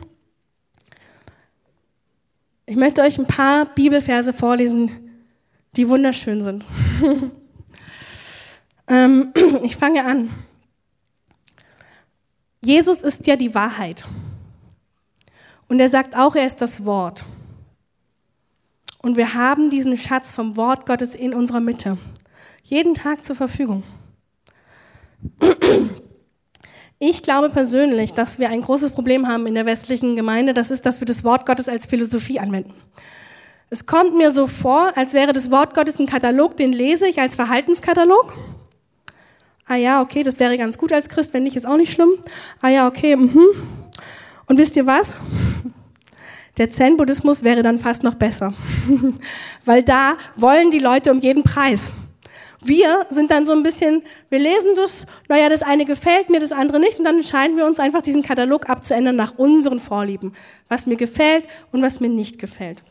[2.66, 4.90] ich möchte euch ein paar Bibelverse vorlesen,
[5.74, 6.66] die wunderschön sind.
[8.88, 9.32] ähm,
[9.62, 10.47] ich fange an.
[12.60, 14.04] Jesus ist ja die Wahrheit.
[15.68, 17.24] Und er sagt auch, er ist das Wort.
[19.00, 21.98] Und wir haben diesen Schatz vom Wort Gottes in unserer Mitte.
[22.64, 23.82] Jeden Tag zur Verfügung.
[26.98, 30.52] Ich glaube persönlich, dass wir ein großes Problem haben in der westlichen Gemeinde.
[30.52, 32.74] Das ist, dass wir das Wort Gottes als Philosophie anwenden.
[33.70, 37.20] Es kommt mir so vor, als wäre das Wort Gottes ein Katalog, den lese ich
[37.20, 38.34] als Verhaltenskatalog.
[39.68, 42.10] Ah ja, okay, das wäre ganz gut als Christ, wenn nicht, ist auch nicht schlimm.
[42.62, 43.46] Ah ja, okay, mhm.
[44.46, 45.14] Und wisst ihr was?
[46.56, 48.54] Der Zen-Buddhismus wäre dann fast noch besser.
[49.64, 51.92] Weil da wollen die Leute um jeden Preis.
[52.60, 54.92] Wir sind dann so ein bisschen, wir lesen das,
[55.28, 58.22] naja, das eine gefällt mir, das andere nicht, und dann entscheiden wir uns einfach, diesen
[58.22, 60.32] Katalog abzuändern nach unseren Vorlieben,
[60.68, 62.82] was mir gefällt und was mir nicht gefällt.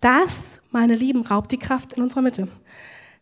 [0.00, 2.48] Das, meine Lieben, raubt die Kraft in unserer Mitte.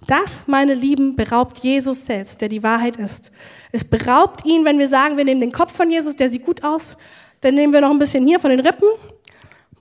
[0.06, 3.32] Das, meine Lieben, beraubt Jesus selbst, der die Wahrheit ist.
[3.72, 6.62] Es beraubt ihn, wenn wir sagen, wir nehmen den Kopf von Jesus, der sieht gut
[6.62, 6.96] aus,
[7.40, 8.88] dann nehmen wir noch ein bisschen hier von den Rippen.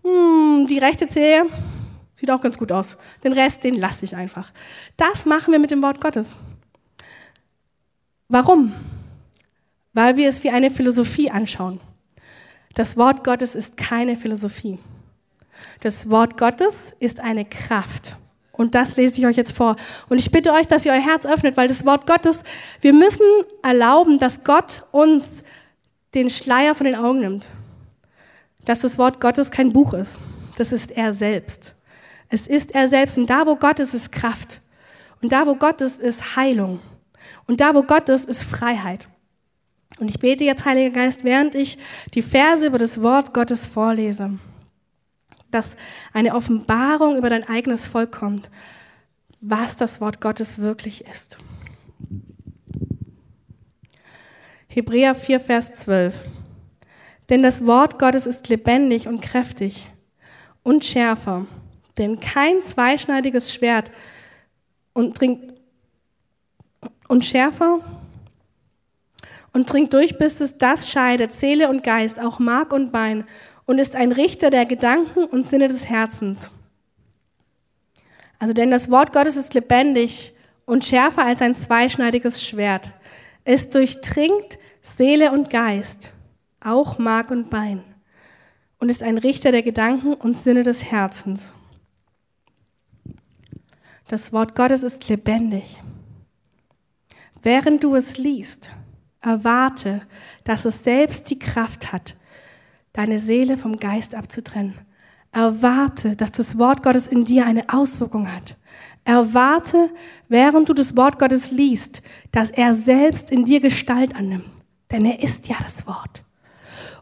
[0.03, 1.45] Hm, die rechte Zehe
[2.15, 2.97] sieht auch ganz gut aus.
[3.23, 4.51] Den Rest, den lasse ich einfach.
[4.97, 6.35] Das machen wir mit dem Wort Gottes.
[8.29, 8.73] Warum?
[9.93, 11.79] Weil wir es wie eine Philosophie anschauen.
[12.73, 14.79] Das Wort Gottes ist keine Philosophie.
[15.81, 18.17] Das Wort Gottes ist eine Kraft.
[18.55, 19.75] Und das lese ich euch jetzt vor.
[20.09, 22.43] Und ich bitte euch, dass ihr euer Herz öffnet, weil das Wort Gottes,
[22.81, 23.25] wir müssen
[23.63, 25.27] erlauben, dass Gott uns
[26.13, 27.47] den Schleier von den Augen nimmt.
[28.63, 30.19] Dass das Wort Gottes kein Buch ist.
[30.57, 31.73] Das ist er selbst.
[32.29, 33.17] Es ist er selbst.
[33.17, 34.61] Und da, wo Gott ist, ist Kraft.
[35.23, 36.79] Und da, wo Gott ist, ist Heilung.
[37.47, 39.09] Und da, wo Gott ist, ist Freiheit.
[39.99, 41.79] Und ich bete jetzt, Heiliger Geist, während ich
[42.13, 44.37] die Verse über das Wort Gottes vorlese
[45.53, 45.75] dass
[46.13, 48.49] eine Offenbarung über dein eigenes Volk kommt,
[49.41, 51.37] was das Wort Gottes wirklich ist.
[54.67, 56.15] Hebräer 4, Vers 12.
[57.29, 59.89] Denn das Wort Gottes ist lebendig und kräftig
[60.63, 61.45] und schärfer,
[61.97, 63.91] denn kein zweischneidiges Schwert
[64.93, 65.53] und dringt
[67.07, 67.79] und schärfer
[69.51, 73.25] und dringt durch, bis es das scheidet, Seele und Geist, auch Mark und Bein
[73.65, 76.51] und ist ein Richter der Gedanken und Sinne des Herzens.
[78.39, 80.33] Also denn das Wort Gottes ist lebendig
[80.65, 82.91] und schärfer als ein zweischneidiges Schwert.
[83.45, 86.13] Es durchdringt Seele und Geist,
[86.61, 87.83] auch Mark und Bein
[88.79, 91.53] und ist ein Richter der Gedanken und Sinne des Herzens.
[94.09, 95.81] Das Wort Gottes ist lebendig.
[97.41, 98.71] Während du es liest,
[99.21, 100.01] erwarte,
[100.43, 102.17] dass es selbst die Kraft hat,
[102.93, 104.77] deine Seele vom Geist abzutrennen.
[105.31, 108.57] Erwarte, dass das Wort Gottes in dir eine Auswirkung hat.
[109.03, 109.89] Erwarte,
[110.29, 114.45] während du das Wort Gottes liest, dass er selbst in dir Gestalt annimmt.
[114.91, 116.23] Denn er ist ja das Wort.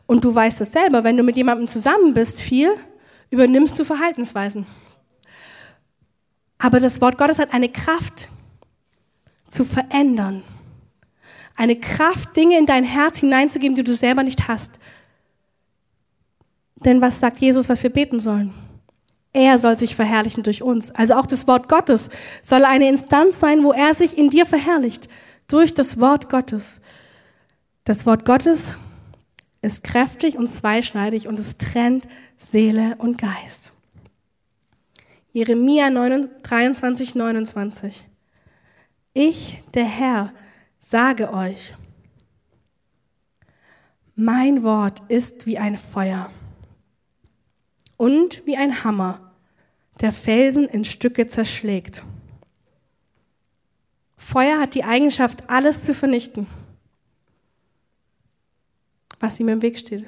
[0.05, 2.71] Und du weißt es selber, wenn du mit jemandem zusammen bist, viel,
[3.29, 4.65] übernimmst du Verhaltensweisen.
[6.57, 8.29] Aber das Wort Gottes hat eine Kraft
[9.49, 10.43] zu verändern.
[11.57, 14.79] Eine Kraft, Dinge in dein Herz hineinzugeben, die du selber nicht hast.
[16.85, 18.53] Denn was sagt Jesus, was wir beten sollen?
[19.33, 20.91] Er soll sich verherrlichen durch uns.
[20.91, 22.09] Also auch das Wort Gottes
[22.43, 25.07] soll eine Instanz sein, wo er sich in dir verherrlicht.
[25.47, 26.81] Durch das Wort Gottes.
[27.85, 28.75] Das Wort Gottes
[29.61, 33.71] ist kräftig und zweischneidig und es trennt Seele und Geist.
[35.33, 38.03] Jeremia 23, 29.
[39.13, 40.33] Ich, der Herr,
[40.79, 41.73] sage euch,
[44.15, 46.29] mein Wort ist wie ein Feuer
[48.01, 49.31] und wie ein Hammer,
[49.99, 52.03] der Felsen in Stücke zerschlägt.
[54.17, 56.47] Feuer hat die Eigenschaft, alles zu vernichten,
[59.19, 60.07] was ihm im Weg steht.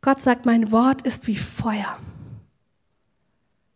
[0.00, 1.98] Gott sagt, mein Wort ist wie Feuer.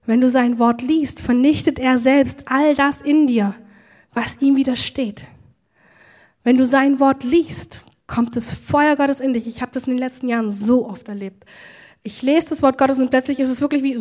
[0.07, 3.55] Wenn du sein Wort liest, vernichtet er selbst all das in dir,
[4.14, 5.27] was ihm widersteht.
[6.45, 9.47] Wenn du sein Wort liest, kommt das Feuer Gottes in dich.
[9.47, 11.45] Ich habe das in den letzten Jahren so oft erlebt.
[12.03, 13.97] Ich lese das Wort Gottes und plötzlich ist es wirklich wie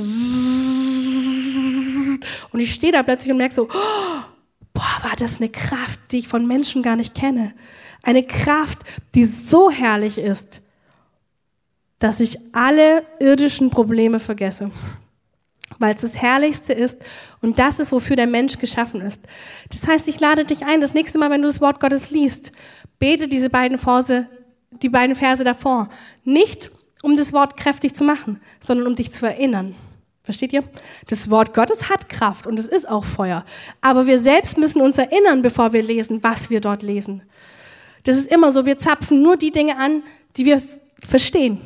[2.52, 3.68] und ich stehe da plötzlich und merke so,
[4.74, 7.54] boah, war das eine Kraft, die ich von Menschen gar nicht kenne.
[8.04, 8.80] Eine Kraft,
[9.16, 10.62] die so herrlich ist,
[12.00, 14.72] dass ich alle irdischen Probleme vergesse
[15.82, 16.98] weil es das Herrlichste ist
[17.42, 19.22] und das ist, wofür der Mensch geschaffen ist.
[19.72, 22.52] Das heißt, ich lade dich ein, das nächste Mal, wenn du das Wort Gottes liest,
[23.00, 24.28] bete diese beiden Verse,
[24.82, 25.90] die beiden Verse davor.
[26.24, 29.76] Nicht, um das Wort kräftig zu machen, sondern um dich zu erinnern.
[30.24, 30.64] Versteht ihr?
[31.08, 33.44] Das Wort Gottes hat Kraft und es ist auch Feuer.
[33.82, 37.24] Aber wir selbst müssen uns erinnern, bevor wir lesen, was wir dort lesen.
[38.04, 40.04] Das ist immer so, wir zapfen nur die Dinge an,
[40.38, 40.62] die wir
[41.04, 41.60] verstehen.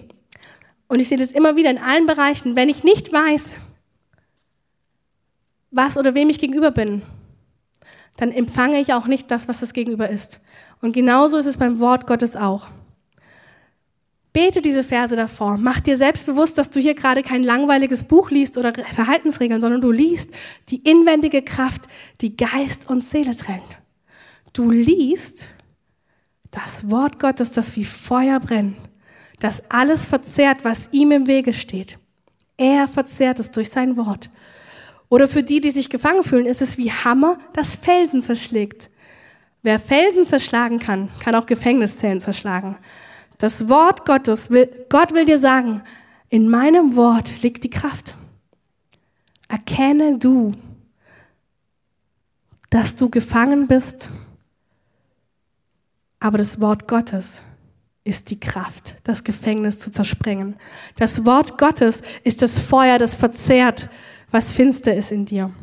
[0.88, 2.56] Und ich sehe das immer wieder in allen Bereichen.
[2.56, 3.60] Wenn ich nicht weiß,
[5.72, 7.02] was oder wem ich gegenüber bin,
[8.18, 10.40] dann empfange ich auch nicht das, was das Gegenüber ist.
[10.82, 12.68] Und genauso ist es beim Wort Gottes auch.
[14.36, 15.58] Bete diese Verse davor.
[15.58, 19.80] Mach dir selbst bewusst, dass du hier gerade kein langweiliges Buch liest oder Verhaltensregeln, sondern
[19.80, 20.34] du liest
[20.68, 21.84] die inwendige Kraft,
[22.20, 23.64] die Geist und Seele trennt.
[24.52, 25.48] Du liest
[26.52, 28.76] das Wort Gottes, das wie Feuer brennt,
[29.40, 31.98] das alles verzehrt, was ihm im Wege steht.
[32.58, 34.32] Er verzehrt es durch sein Wort.
[35.08, 38.90] Oder für die, die sich gefangen fühlen, ist es wie Hammer, das Felsen zerschlägt.
[39.62, 42.76] Wer Felsen zerschlagen kann, kann auch Gefängniszellen zerschlagen.
[43.38, 45.84] Das Wort Gottes, will, Gott will dir sagen,
[46.30, 48.16] in meinem Wort liegt die Kraft.
[49.48, 50.54] Erkenne du,
[52.70, 54.10] dass du gefangen bist,
[56.20, 57.42] aber das Wort Gottes
[58.04, 60.56] ist die Kraft, das Gefängnis zu zersprengen.
[60.96, 63.90] Das Wort Gottes ist das Feuer, das verzehrt,
[64.32, 65.54] was finster ist in dir.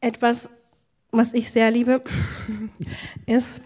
[0.00, 0.48] Etwas,
[1.10, 2.02] was ich sehr liebe,
[3.26, 3.60] ist,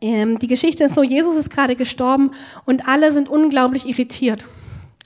[0.00, 2.32] ähm, die Geschichte ist so, Jesus ist gerade gestorben
[2.64, 4.44] und alle sind unglaublich irritiert.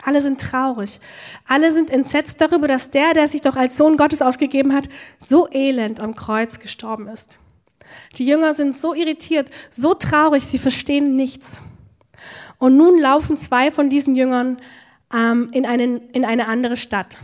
[0.05, 1.00] Alle sind traurig.
[1.46, 5.48] Alle sind entsetzt darüber, dass der, der sich doch als Sohn Gottes ausgegeben hat, so
[5.50, 7.38] elend am Kreuz gestorben ist.
[8.16, 11.61] Die Jünger sind so irritiert, so traurig, sie verstehen nichts.
[12.59, 14.59] Und nun laufen zwei von diesen Jüngern
[15.12, 17.16] ähm, in, einen, in eine andere Stadt.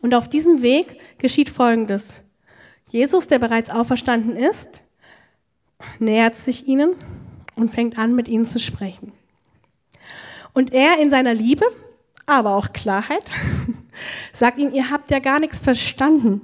[0.00, 2.21] Und auf diesem Weg geschieht Folgendes.
[2.92, 4.82] Jesus, der bereits auferstanden ist,
[5.98, 6.94] nähert sich ihnen
[7.56, 9.12] und fängt an, mit ihnen zu sprechen.
[10.52, 11.64] Und er in seiner Liebe,
[12.26, 13.24] aber auch Klarheit,
[14.34, 16.42] sagt ihnen, ihr habt ja gar nichts verstanden.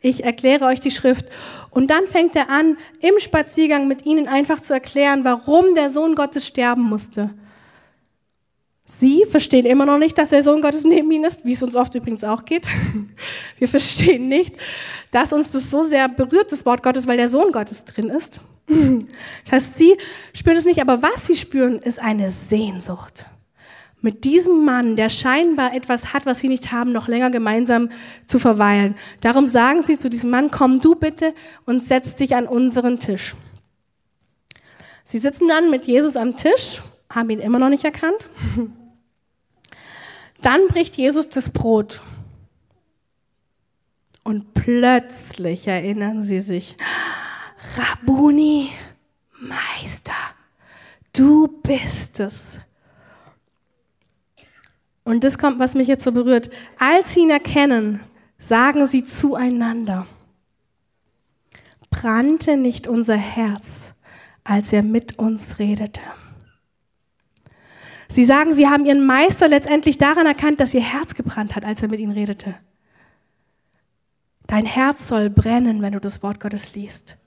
[0.00, 1.26] Ich erkläre euch die Schrift.
[1.70, 6.14] Und dann fängt er an, im Spaziergang mit ihnen einfach zu erklären, warum der Sohn
[6.14, 7.30] Gottes sterben musste.
[8.98, 11.76] Sie verstehen immer noch nicht, dass der Sohn Gottes neben ihnen ist, wie es uns
[11.76, 12.66] oft übrigens auch geht.
[13.58, 14.56] Wir verstehen nicht,
[15.10, 18.44] dass uns das so sehr berührt, das Wort Gottes, weil der Sohn Gottes drin ist.
[19.44, 19.96] Das heißt, sie
[20.34, 23.24] spüren es nicht, aber was sie spüren, ist eine Sehnsucht
[24.00, 27.90] mit diesem Mann, der scheinbar etwas hat, was sie nicht haben, noch länger gemeinsam
[28.26, 28.94] zu verweilen.
[29.20, 31.34] Darum sagen sie zu diesem Mann, komm du bitte
[31.66, 33.34] und setz dich an unseren Tisch.
[35.02, 38.28] Sie sitzen dann mit Jesus am Tisch, haben ihn immer noch nicht erkannt.
[40.42, 42.00] Dann bricht Jesus das Brot.
[44.22, 46.76] Und plötzlich erinnern sie sich,
[47.76, 48.70] Rabuni,
[49.40, 50.12] Meister,
[51.12, 52.60] du bist es
[55.08, 56.50] und das kommt, was mich jetzt so berührt.
[56.78, 58.00] Als sie ihn erkennen,
[58.36, 60.06] sagen sie zueinander,
[61.88, 63.94] brannte nicht unser Herz,
[64.44, 66.02] als er mit uns redete.
[68.08, 71.82] Sie sagen, sie haben ihren Meister letztendlich daran erkannt, dass ihr Herz gebrannt hat, als
[71.82, 72.54] er mit ihnen redete.
[74.46, 77.18] Dein Herz soll brennen, wenn du das Wort Gottes liest.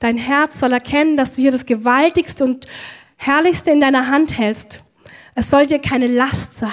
[0.00, 2.66] Dein Herz soll erkennen, dass du hier das Gewaltigste und
[3.16, 4.82] Herrlichste in deiner Hand hältst.
[5.36, 6.70] Es soll dir keine Last sein.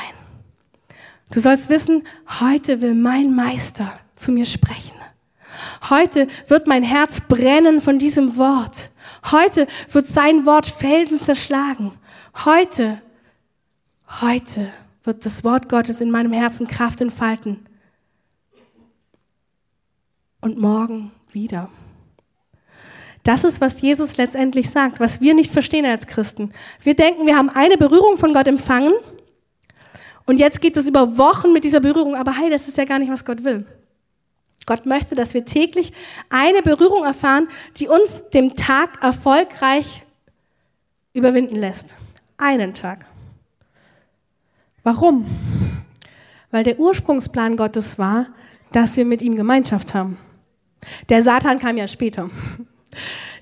[1.32, 2.04] Du sollst wissen,
[2.40, 4.98] heute will mein Meister zu mir sprechen.
[5.90, 8.90] Heute wird mein Herz brennen von diesem Wort.
[9.32, 11.92] Heute wird sein Wort Felsen zerschlagen.
[12.46, 13.02] Heute,
[14.20, 14.72] heute
[15.04, 17.66] wird das Wort Gottes in meinem Herzen Kraft entfalten.
[20.42, 21.70] Und morgen wieder.
[23.24, 26.52] Das ist, was Jesus letztendlich sagt, was wir nicht verstehen als Christen.
[26.82, 28.94] Wir denken, wir haben eine Berührung von Gott empfangen
[30.26, 33.00] und jetzt geht es über Wochen mit dieser Berührung, aber hey, das ist ja gar
[33.00, 33.66] nicht, was Gott will.
[34.66, 35.94] Gott möchte, dass wir täglich
[36.30, 37.48] eine Berührung erfahren,
[37.78, 40.04] die uns dem Tag erfolgreich
[41.14, 41.96] überwinden lässt.
[42.38, 43.11] Einen Tag.
[44.84, 45.26] Warum?
[46.50, 48.28] Weil der Ursprungsplan Gottes war,
[48.72, 50.18] dass wir mit ihm Gemeinschaft haben.
[51.10, 52.30] Der Satan kam ja später.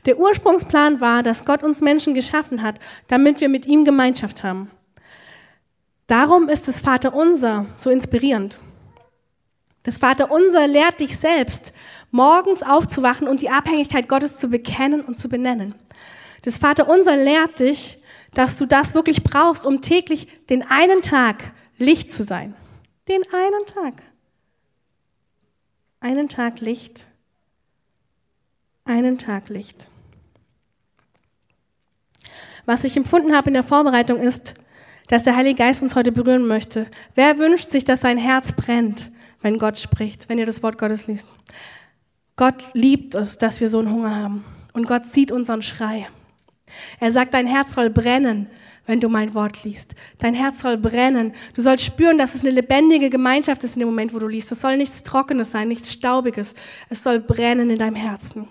[0.06, 4.70] Der Ursprungsplan war, dass Gott uns Menschen geschaffen hat, damit wir mit ihm Gemeinschaft haben.
[6.08, 8.60] Darum ist das Vaterunser so inspirierend.
[9.84, 11.74] Das Vaterunser lehrt dich selbst,
[12.12, 15.76] morgens aufzuwachen und die Abhängigkeit Gottes zu bekennen und zu benennen.
[16.44, 17.98] Das Vaterunser lehrt dich,
[18.34, 22.56] dass du das wirklich brauchst, um täglich den einen Tag Licht zu sein.
[23.08, 24.04] Den einen Tag.
[26.00, 27.08] Einen Tag Licht
[28.90, 29.88] einen Tag Licht.
[32.66, 34.56] Was ich empfunden habe in der Vorbereitung ist,
[35.08, 36.88] dass der Heilige Geist uns heute berühren möchte.
[37.16, 39.12] Wer wünscht sich, dass sein Herz brennt,
[39.42, 41.28] wenn Gott spricht, wenn ihr das Wort Gottes liest?
[42.36, 44.46] Gott liebt es, dass wir so einen Hunger haben.
[44.74, 46.08] Und Gott sieht unseren Schrei.
[47.00, 48.48] Er sagt, dein Herz soll brennen,
[48.86, 49.96] wenn du mein Wort liest.
[50.20, 51.34] Dein Herz soll brennen.
[51.56, 54.52] Du sollst spüren, dass es eine lebendige Gemeinschaft ist in dem Moment, wo du liest.
[54.52, 56.56] Es soll nichts Trockenes sein, nichts Staubiges.
[56.90, 58.48] Es soll brennen in deinem Herzen.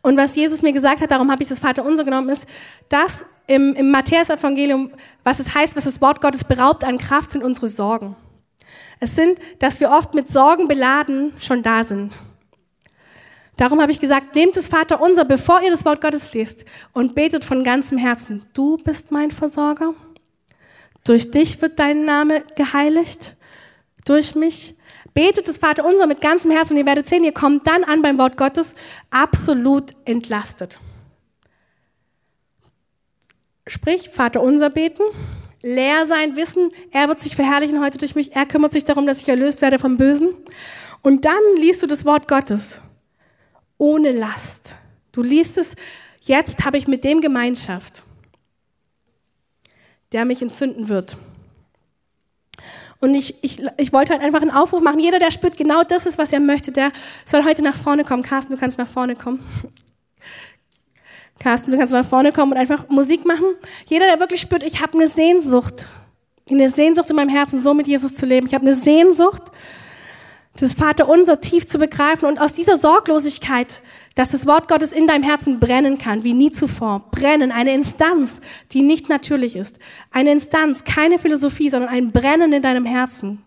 [0.00, 2.46] Und was Jesus mir gesagt hat, darum habe ich das Vaterunser genommen, ist,
[2.88, 4.92] dass im, im Matthäus-Evangelium,
[5.24, 8.14] was es heißt, was das Wort Gottes beraubt an Kraft, sind unsere Sorgen.
[9.00, 12.18] Es sind, dass wir oft mit Sorgen beladen schon da sind.
[13.58, 17.44] Darum habe ich gesagt, nehmt das Vaterunser, bevor ihr das Wort Gottes liest und betet
[17.44, 18.44] von ganzem Herzen.
[18.54, 19.94] Du bist mein Versorger.
[21.04, 23.36] Durch dich wird dein Name geheiligt.
[24.04, 24.76] Durch mich.
[25.12, 28.16] Betet das Vaterunser mit ganzem Herzen und ihr werdet sehen, ihr kommt dann an beim
[28.18, 28.76] Wort Gottes
[29.10, 30.78] absolut entlastet.
[33.66, 35.02] Sprich, Vaterunser beten,
[35.62, 39.20] leer sein, wissen, er wird sich verherrlichen heute durch mich, er kümmert sich darum, dass
[39.20, 40.28] ich erlöst werde vom Bösen.
[41.02, 42.80] Und dann liest du das Wort Gottes
[43.78, 44.74] ohne Last.
[45.12, 45.72] Du liest es,
[46.20, 48.02] jetzt habe ich mit dem Gemeinschaft,
[50.12, 51.16] der mich entzünden wird.
[53.00, 54.98] Und ich, ich, ich wollte halt einfach einen Aufruf machen.
[54.98, 56.90] Jeder, der spürt, genau das ist, was er möchte, der
[57.24, 58.24] soll heute nach vorne kommen.
[58.24, 59.40] Carsten, du kannst nach vorne kommen.
[61.38, 63.46] Carsten, du kannst nach vorne kommen und einfach Musik machen.
[63.86, 65.86] Jeder, der wirklich spürt, ich habe eine Sehnsucht,
[66.50, 68.48] eine Sehnsucht in meinem Herzen, so mit Jesus zu leben.
[68.48, 69.42] Ich habe eine Sehnsucht,
[70.60, 73.80] das Vaterunser tief zu begreifen und aus dieser Sorglosigkeit
[74.18, 77.08] dass das Wort Gottes in deinem Herzen brennen kann, wie nie zuvor.
[77.12, 78.40] Brennen, eine Instanz,
[78.72, 79.78] die nicht natürlich ist.
[80.10, 83.44] Eine Instanz, keine Philosophie, sondern ein Brennen in deinem Herzen.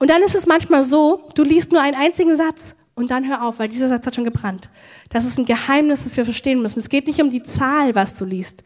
[0.00, 3.44] Und dann ist es manchmal so, du liest nur einen einzigen Satz und dann hör
[3.44, 4.70] auf, weil dieser Satz hat schon gebrannt.
[5.10, 6.80] Das ist ein Geheimnis, das wir verstehen müssen.
[6.80, 8.64] Es geht nicht um die Zahl, was du liest,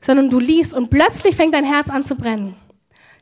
[0.00, 2.56] sondern du liest und plötzlich fängt dein Herz an zu brennen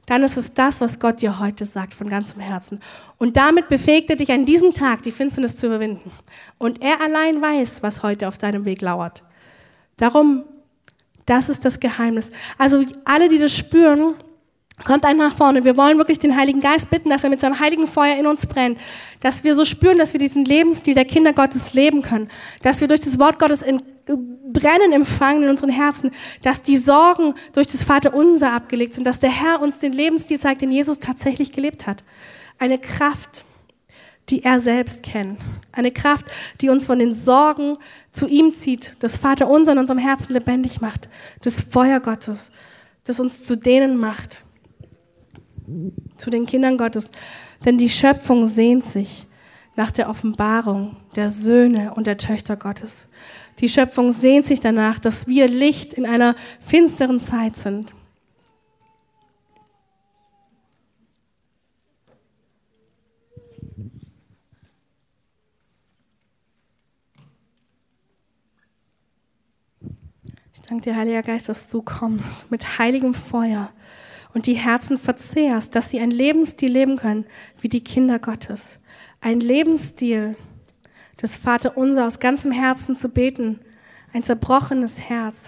[0.07, 2.81] dann ist es das, was Gott dir heute sagt von ganzem Herzen.
[3.19, 6.11] Und damit befähigt er dich an diesem Tag, die Finsternis zu überwinden.
[6.59, 9.23] Und er allein weiß, was heute auf deinem Weg lauert.
[9.97, 10.45] Darum,
[11.27, 12.33] das ist das Geheimnis.
[12.59, 14.15] Also alle, die das spüren,
[14.85, 15.65] kommt einfach nach vorne.
[15.65, 18.47] Wir wollen wirklich den Heiligen Geist bitten, dass er mit seinem heiligen Feuer in uns
[18.47, 18.79] brennt.
[19.21, 22.29] Dass wir so spüren, dass wir diesen Lebensstil der Kinder Gottes leben können.
[22.63, 26.11] Dass wir durch das Wort Gottes in Brennen empfangen in unseren Herzen,
[26.43, 30.63] dass die Sorgen durch das Vaterunser abgelegt sind, dass der Herr uns den Lebensstil zeigt,
[30.63, 32.03] den Jesus tatsächlich gelebt hat.
[32.59, 33.45] Eine Kraft,
[34.29, 35.45] die er selbst kennt.
[35.73, 36.27] Eine Kraft,
[36.61, 37.77] die uns von den Sorgen
[38.11, 41.09] zu ihm zieht, das Vaterunser in unserem Herzen lebendig macht.
[41.43, 42.51] Das Feuer Gottes,
[43.05, 44.45] das uns zu denen macht,
[46.17, 47.11] zu den Kindern Gottes.
[47.65, 49.27] Denn die Schöpfung sehnt sich
[49.75, 53.09] nach der Offenbarung der Söhne und der Töchter Gottes.
[53.59, 57.93] Die Schöpfung sehnt sich danach, dass wir Licht in einer finsteren Zeit sind.
[70.55, 73.71] Ich danke dir, Heiliger Geist, dass du kommst mit heiligem Feuer
[74.35, 77.27] und die Herzen verzehrst, dass sie ein Lebensstil leben können
[77.61, 78.79] wie die Kinder Gottes.
[79.25, 80.35] Ein Lebensstil,
[81.19, 83.61] das Vater unser aus ganzem Herzen zu beten,
[84.13, 85.45] ein zerbrochenes Herz.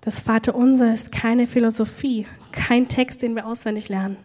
[0.00, 4.16] Das Vater unser ist keine Philosophie, kein Text, den wir auswendig lernen.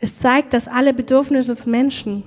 [0.00, 2.24] Es zeigt, dass alle Bedürfnisse des Menschen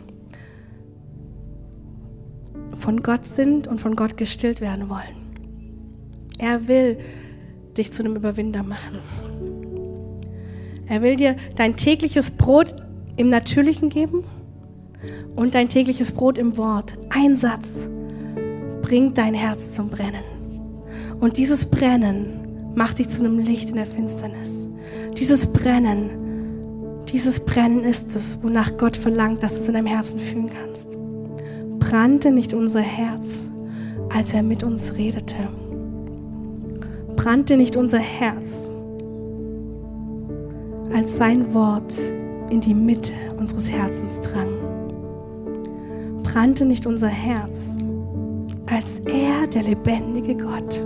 [2.79, 6.29] von Gott sind und von Gott gestillt werden wollen.
[6.37, 6.97] Er will
[7.77, 8.99] dich zu einem Überwinder machen.
[10.87, 12.73] Er will dir dein tägliches Brot
[13.17, 14.23] im Natürlichen geben
[15.35, 16.97] und dein tägliches Brot im Wort.
[17.09, 17.69] Ein Satz
[18.81, 20.23] bringt dein Herz zum Brennen.
[21.19, 24.67] Und dieses Brennen macht dich zu einem Licht in der Finsternis.
[25.17, 26.09] Dieses Brennen,
[27.11, 30.97] dieses Brennen ist es, wonach Gott verlangt, dass du es in deinem Herzen fühlen kannst.
[31.79, 33.49] Brannte nicht unser Herz,
[34.13, 35.47] als er mit uns redete?
[37.15, 38.69] Brannte nicht unser Herz,
[40.93, 41.95] als sein Wort
[42.49, 44.68] in die Mitte unseres Herzens drang?
[46.31, 47.57] Brannte nicht unser Herz,
[48.67, 50.83] als er, der lebendige Gott,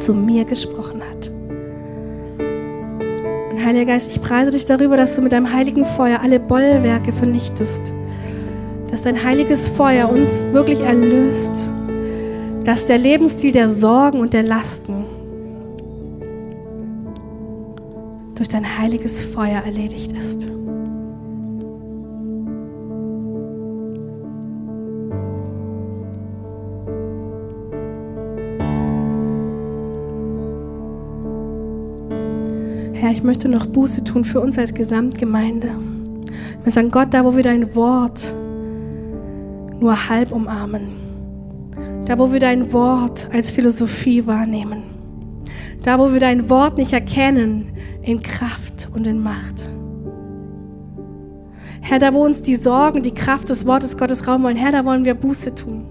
[0.00, 1.30] zu mir gesprochen hat?
[3.50, 7.12] Und Heiliger Geist, ich preise dich darüber, dass du mit deinem heiligen Feuer alle Bollwerke
[7.12, 7.92] vernichtest,
[8.90, 11.52] dass dein heiliges Feuer uns wirklich erlöst,
[12.64, 15.04] dass der Lebensstil der Sorgen und der Lasten
[18.34, 20.48] durch dein heiliges Feuer erledigt ist.
[33.22, 35.70] Ich möchte noch Buße tun für uns als Gesamtgemeinde.
[36.64, 38.34] Wir sagen, Gott, da wo wir dein Wort
[39.78, 40.88] nur halb umarmen,
[42.04, 44.82] da wo wir dein Wort als Philosophie wahrnehmen,
[45.84, 47.68] da wo wir dein Wort nicht erkennen
[48.02, 49.68] in Kraft und in Macht.
[51.80, 54.84] Herr, da wo uns die Sorgen, die Kraft des Wortes Gottes Raum wollen, Herr, da
[54.84, 55.84] wollen wir Buße tun.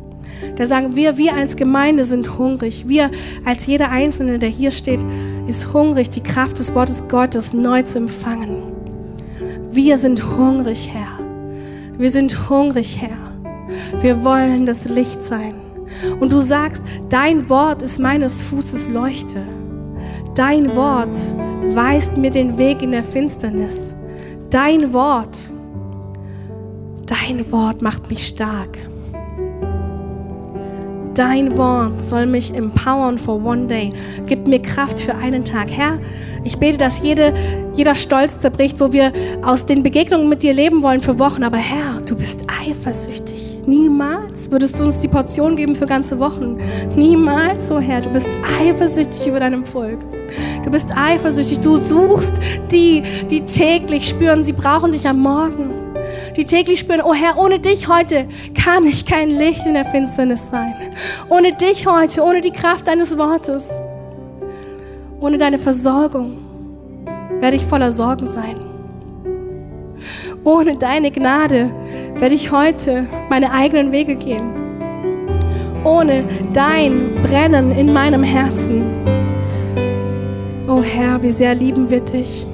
[0.57, 2.89] Da sagen wir, wir als Gemeinde sind hungrig.
[2.89, 3.09] Wir
[3.45, 4.99] als jeder Einzelne, der hier steht,
[5.47, 8.63] ist hungrig, die Kraft des Wortes Gottes neu zu empfangen.
[9.71, 11.19] Wir sind hungrig, Herr.
[11.97, 13.31] Wir sind hungrig, Herr.
[14.01, 15.55] Wir wollen das Licht sein.
[16.19, 19.41] Und du sagst, dein Wort ist meines Fußes Leuchte.
[20.35, 21.17] Dein Wort
[21.73, 23.95] weist mir den Weg in der Finsternis.
[24.49, 25.49] Dein Wort,
[27.05, 28.77] dein Wort macht mich stark.
[31.13, 33.91] Dein Wort soll mich empowern for one day.
[34.27, 35.69] Gib mir Kraft für einen Tag.
[35.69, 35.99] Herr,
[36.45, 37.33] ich bete, dass jede,
[37.75, 41.43] jeder Stolz zerbricht, wo wir aus den Begegnungen mit dir leben wollen für Wochen.
[41.43, 43.59] Aber Herr, du bist eifersüchtig.
[43.65, 46.57] Niemals würdest du uns die Portion geben für ganze Wochen.
[46.95, 49.99] Niemals, oh Herr, du bist eifersüchtig über deinem Volk.
[50.63, 51.59] Du bist eifersüchtig.
[51.59, 52.35] Du suchst
[52.71, 55.80] die, die täglich spüren, sie brauchen dich am Morgen
[56.35, 60.47] die täglich spüren, oh Herr, ohne dich heute kann ich kein Licht in der Finsternis
[60.49, 60.73] sein.
[61.29, 63.69] Ohne dich heute, ohne die Kraft deines Wortes,
[65.19, 66.37] ohne deine Versorgung
[67.39, 68.55] werde ich voller Sorgen sein.
[70.43, 71.69] Ohne deine Gnade
[72.15, 74.49] werde ich heute meine eigenen Wege gehen.
[75.83, 78.83] Ohne dein Brennen in meinem Herzen.
[80.67, 82.47] Oh Herr, wie sehr lieben wir dich.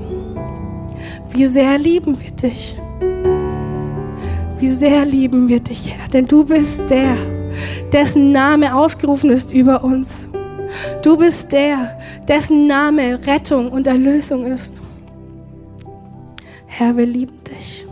[1.31, 2.77] Wie sehr lieben wir dich.
[4.59, 7.15] Wie sehr lieben wir dich, Herr, denn du bist der,
[7.93, 10.27] dessen Name ausgerufen ist über uns.
[11.03, 14.81] Du bist der, dessen Name Rettung und Erlösung ist.
[16.65, 17.86] Herr, wir lieben dich.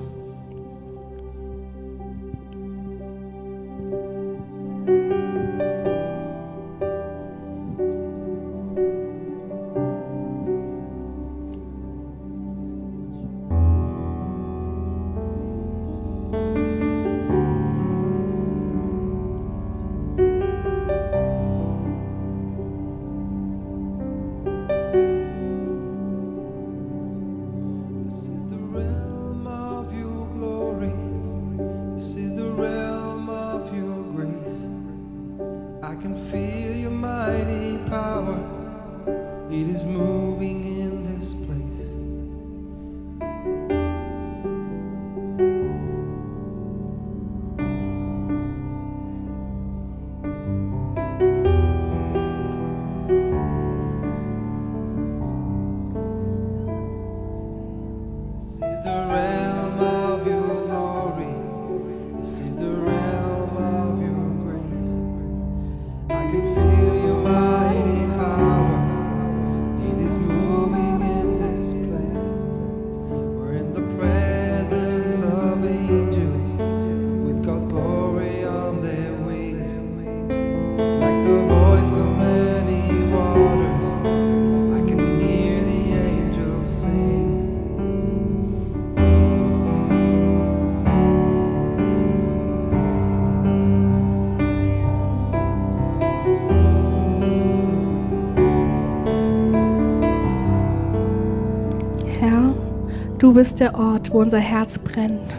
[103.25, 105.35] Du bist der Ort, wo unser Herz brennt.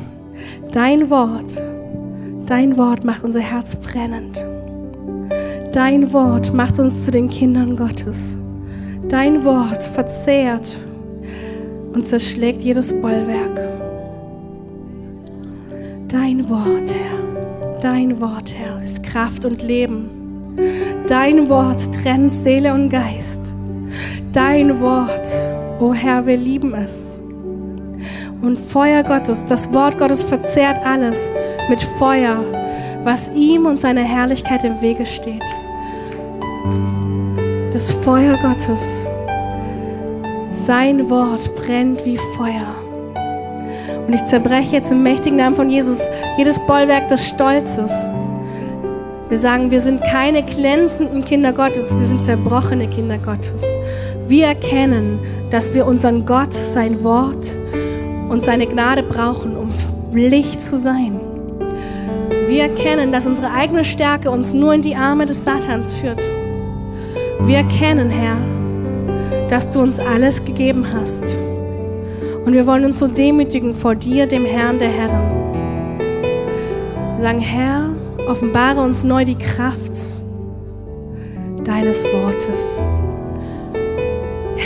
[0.72, 1.54] Dein Wort,
[2.44, 4.44] dein Wort macht unser Herz brennend.
[5.72, 8.36] Dein Wort macht uns zu den Kindern Gottes.
[9.08, 10.76] Dein Wort verzehrt
[11.92, 13.60] und zerschlägt jedes Bollwerk.
[16.08, 20.10] Dein Wort, Herr, dein Wort, Herr, ist Kraft und Leben.
[21.06, 23.42] Dein Wort trennt Seele und Geist.
[24.32, 25.28] Dein Wort,
[25.78, 27.05] o oh Herr, wir lieben es.
[28.76, 31.30] Feuer Gottes, das Wort Gottes verzehrt alles
[31.70, 32.44] mit Feuer,
[33.04, 35.42] was ihm und seiner Herrlichkeit im Wege steht.
[37.72, 38.86] Das Feuer Gottes,
[40.50, 42.74] sein Wort brennt wie Feuer.
[44.06, 46.00] Und ich zerbreche jetzt im mächtigen Namen von Jesus
[46.36, 47.90] jedes Bollwerk des Stolzes.
[49.30, 53.64] Wir sagen, wir sind keine glänzenden Kinder Gottes, wir sind zerbrochene Kinder Gottes.
[54.28, 55.18] Wir erkennen,
[55.48, 57.56] dass wir unseren Gott, sein Wort
[58.28, 59.70] und seine Gnade brauchen, um
[60.12, 61.20] Licht zu sein.
[62.48, 66.20] Wir erkennen, dass unsere eigene Stärke uns nur in die Arme des Satans führt.
[67.40, 68.36] Wir erkennen, Herr,
[69.48, 71.38] dass du uns alles gegeben hast.
[72.44, 75.36] Und wir wollen uns so demütigen vor dir, dem Herrn der Herren.
[77.20, 77.90] Sagen, Herr,
[78.28, 79.92] offenbare uns neu die Kraft
[81.64, 82.80] deines Wortes.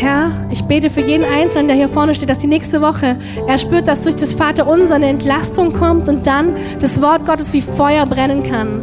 [0.01, 3.59] Herr, ich bete für jeden Einzelnen, der hier vorne steht, dass die nächste Woche er
[3.59, 8.07] spürt, dass durch das Vaterunser eine Entlastung kommt und dann das Wort Gottes wie Feuer
[8.07, 8.81] brennen kann.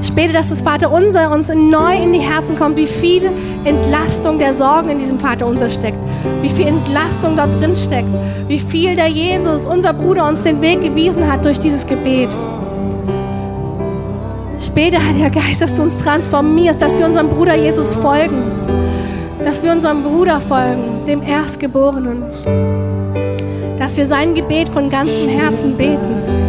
[0.00, 3.28] Ich bete, dass das Vaterunser uns neu in die Herzen kommt, wie viel
[3.64, 5.98] Entlastung der Sorgen in diesem Vaterunser steckt,
[6.42, 8.08] wie viel Entlastung dort drin steckt,
[8.46, 12.28] wie viel der Jesus, unser Bruder, uns den Weg gewiesen hat durch dieses Gebet.
[14.60, 18.44] Ich bete, Heiliger Geist, dass du uns transformierst, dass wir unserem Bruder Jesus folgen,
[19.44, 22.24] dass wir unserem Bruder folgen, dem Erstgeborenen,
[23.78, 26.40] dass wir sein Gebet von ganzem Herzen beten.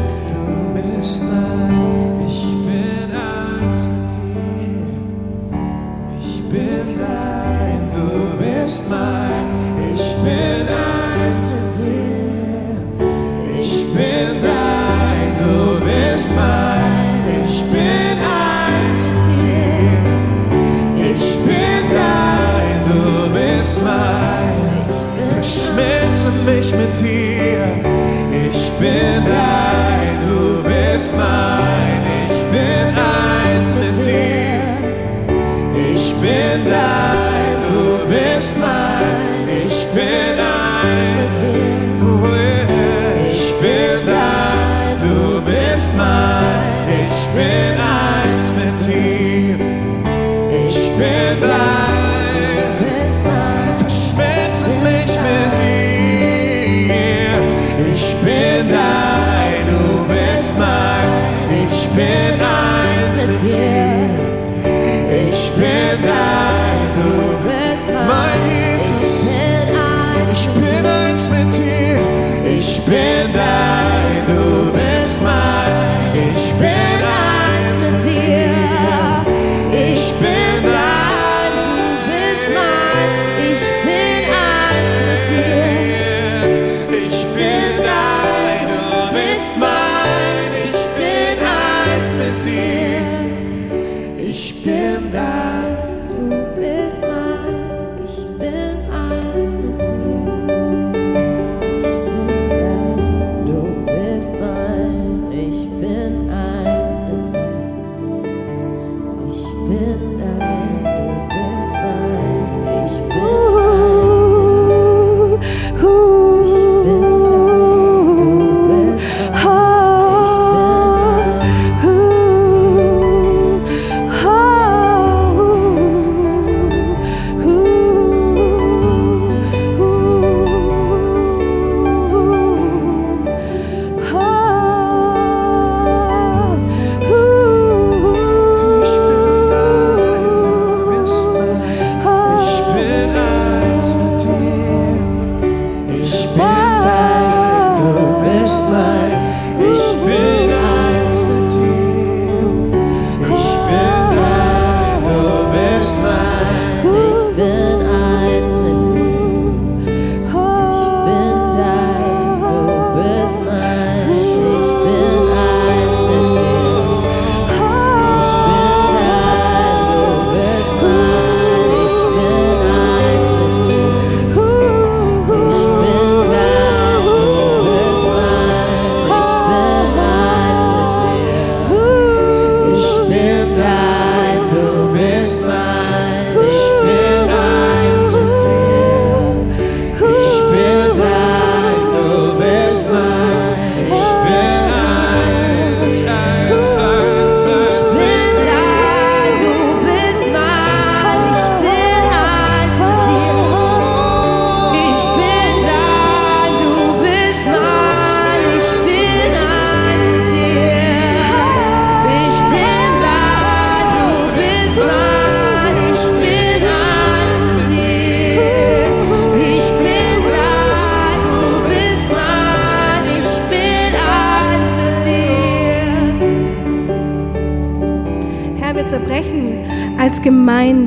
[13.52, 14.41] mich
[26.82, 27.64] mit dir.
[28.48, 31.61] Ich bin dein, du bist mein.
[65.32, 65.52] Ich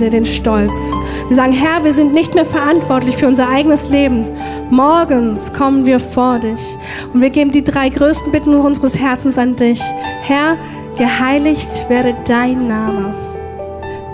[0.04, 0.74] Gemeinde den Stolz.
[1.28, 4.26] Wir sagen, Herr, wir sind nicht mehr verantwortlich für unser eigenes Leben.
[4.70, 6.60] Morgens kommen wir vor dich
[7.12, 9.80] und wir geben die drei größten Bitten unseres Herzens an dich.
[10.22, 10.56] Herr,
[10.96, 13.14] geheiligt werde dein Name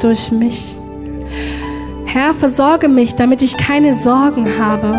[0.00, 0.76] durch mich.
[2.04, 4.92] Herr, versorge mich, damit ich keine Sorgen habe.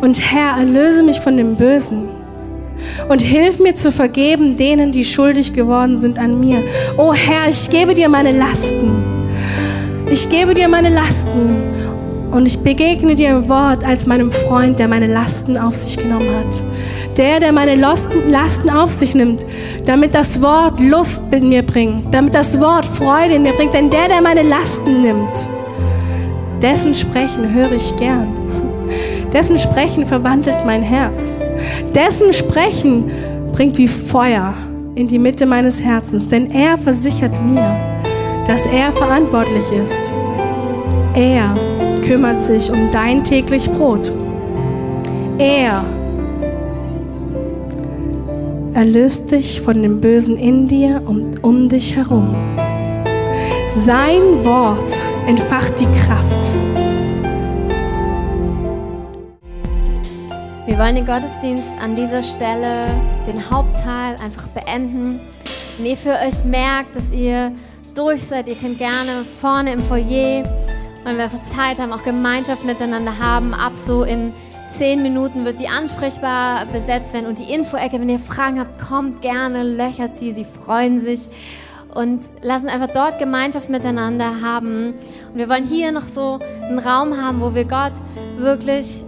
[0.00, 2.08] Und Herr, erlöse mich von dem Bösen.
[3.08, 6.62] Und hilf mir zu vergeben denen, die schuldig geworden sind an mir.
[6.96, 8.95] Oh Herr, ich gebe dir meine Lasten.
[10.08, 11.62] Ich gebe dir meine Lasten.
[12.30, 16.28] Und ich begegne dir im Wort als meinem Freund, der meine Lasten auf sich genommen
[16.36, 16.62] hat.
[17.16, 19.46] Der, der meine Lasten auf sich nimmt,
[19.84, 23.74] damit das Wort Lust in mir bringt, damit das Wort Freude in mir bringt.
[23.74, 25.32] Denn der, der meine Lasten nimmt,
[26.60, 28.28] dessen Sprechen höre ich gern.
[29.32, 31.38] Dessen Sprechen verwandelt mein Herz.
[31.94, 33.10] Dessen Sprechen
[33.52, 34.54] bringt wie Feuer
[34.94, 37.95] in die Mitte meines Herzens, denn er versichert mir,
[38.46, 40.12] dass er verantwortlich ist.
[41.14, 41.54] Er
[42.02, 44.12] kümmert sich um dein täglich Brot.
[45.38, 45.84] Er
[48.74, 52.34] erlöst dich von dem Bösen in dir und um dich herum.
[53.68, 54.90] Sein Wort
[55.26, 56.54] entfacht die Kraft.
[60.66, 62.86] Wir wollen den Gottesdienst an dieser Stelle,
[63.26, 65.20] den Hauptteil, einfach beenden.
[65.78, 67.52] Wenn ihr für euch merkt, dass ihr
[67.96, 70.44] durch seid, ihr könnt gerne vorne im Foyer,
[71.04, 74.34] wenn wir Zeit haben, auch Gemeinschaft miteinander haben, ab so in
[74.76, 79.22] zehn Minuten wird die ansprechbar besetzt werden und die Info-Ecke, wenn ihr Fragen habt, kommt
[79.22, 81.28] gerne, löchert sie, sie freuen sich
[81.94, 84.92] und lassen einfach dort Gemeinschaft miteinander haben.
[85.32, 86.38] Und wir wollen hier noch so
[86.68, 87.94] einen Raum haben, wo wir Gott
[88.36, 89.04] wirklich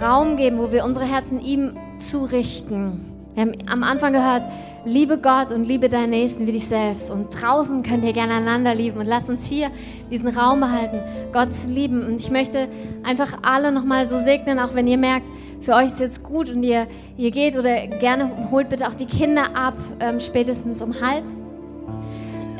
[0.00, 3.12] Raum geben, wo wir unsere Herzen ihm zurichten.
[3.34, 4.42] Wir haben am Anfang gehört,
[4.84, 7.10] liebe Gott und liebe deinen Nächsten wie dich selbst.
[7.10, 8.98] Und draußen könnt ihr gerne einander lieben.
[8.98, 9.70] Und lasst uns hier
[10.10, 11.00] diesen Raum behalten,
[11.32, 12.02] Gott zu lieben.
[12.04, 12.68] Und ich möchte
[13.02, 15.26] einfach alle nochmal so segnen, auch wenn ihr merkt,
[15.60, 19.06] für euch ist jetzt gut und ihr, ihr geht oder gerne holt bitte auch die
[19.06, 21.22] Kinder ab, ähm, spätestens um halb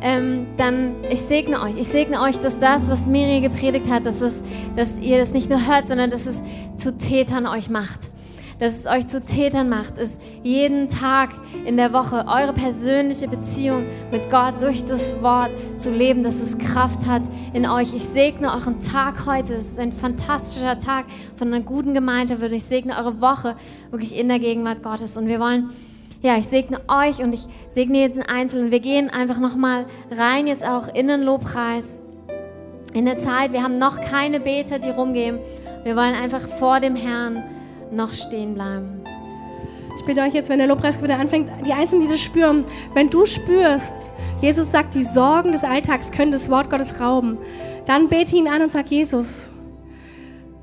[0.02, 1.76] ähm, dann ich segne euch.
[1.78, 4.42] Ich segne euch, dass das, was Miri gepredigt hat, dass, es,
[4.76, 6.36] dass ihr das nicht nur hört, sondern dass es
[6.76, 8.00] zu Tätern euch macht.
[8.62, 11.30] Dass es euch zu Tätern macht, ist jeden Tag
[11.64, 16.56] in der Woche eure persönliche Beziehung mit Gott durch das Wort zu leben, dass es
[16.58, 17.22] Kraft hat
[17.54, 17.92] in euch.
[17.92, 19.54] Ich segne euren Tag heute.
[19.54, 22.40] Es ist ein fantastischer Tag von einer guten Gemeinschaft.
[22.52, 23.56] Ich segne eure Woche
[23.90, 25.16] wirklich in der Gegenwart Gottes.
[25.16, 25.70] Und wir wollen
[26.22, 28.70] ja, ich segne euch und ich segne jetzt einen Einzelnen.
[28.70, 29.86] Wir gehen einfach nochmal
[30.16, 31.98] rein, jetzt auch in den Lobpreis.
[32.94, 35.40] In der Zeit, wir haben noch keine Beter, die rumgehen.
[35.82, 37.42] Wir wollen einfach vor dem Herrn
[37.92, 39.02] noch stehen bleiben.
[39.98, 42.64] Ich bitte euch jetzt, wenn der Lobpreis wieder anfängt, die Einzelnen, die das spüren,
[42.94, 43.94] wenn du spürst,
[44.40, 47.38] Jesus sagt, die Sorgen des Alltags können das Wort Gottes rauben,
[47.86, 49.50] dann bete ihn an und sag, Jesus,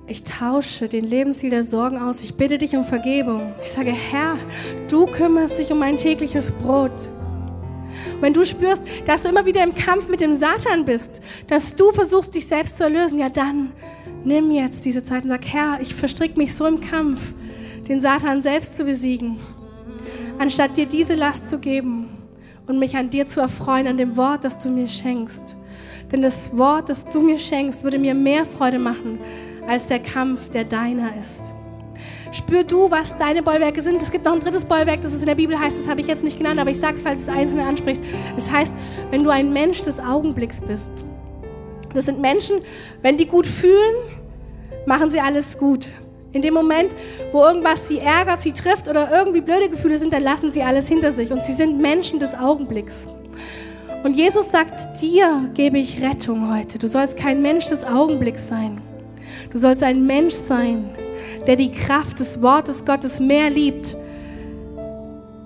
[0.07, 2.21] ich tausche den Lebensstil der Sorgen aus.
[2.21, 3.53] Ich bitte dich um Vergebung.
[3.61, 4.38] Ich sage, Herr,
[4.89, 6.91] du kümmerst dich um mein tägliches Brot.
[8.19, 11.91] Wenn du spürst, dass du immer wieder im Kampf mit dem Satan bist, dass du
[11.91, 13.71] versuchst, dich selbst zu erlösen, ja dann
[14.24, 17.20] nimm jetzt diese Zeit und sag, Herr, ich verstricke mich so im Kampf,
[17.88, 19.38] den Satan selbst zu besiegen,
[20.38, 22.07] anstatt dir diese Last zu geben
[22.67, 25.55] und mich an dir zu erfreuen, an dem Wort, das du mir schenkst.
[26.11, 29.20] Denn das Wort, das du mir schenkst, würde mir mehr Freude machen,
[29.67, 31.53] als der Kampf, der deiner ist.
[32.32, 34.01] Spür du, was deine Bollwerke sind.
[34.01, 36.07] Es gibt noch ein drittes Bollwerk, das es in der Bibel heißt, das habe ich
[36.07, 38.01] jetzt nicht genannt, aber ich sage es, falls es Einzelne anspricht.
[38.38, 38.74] Es heißt,
[39.09, 41.05] wenn du ein Mensch des Augenblicks bist.
[41.94, 42.58] Das sind Menschen,
[43.02, 43.96] wenn die gut fühlen,
[44.86, 45.88] machen sie alles gut.
[46.32, 46.96] In dem Moment,
[47.32, 50.88] wo irgendwas sie ärgert, sie trifft oder irgendwie blöde Gefühle sind, dann lassen sie alles
[50.88, 51.32] hinter sich.
[51.32, 53.08] Und sie sind Menschen des Augenblicks.
[54.04, 56.78] Und Jesus sagt, dir gebe ich Rettung heute.
[56.78, 58.80] Du sollst kein Mensch des Augenblicks sein.
[59.52, 60.90] Du sollst ein Mensch sein,
[61.48, 63.98] der die Kraft des Wortes Gottes mehr liebt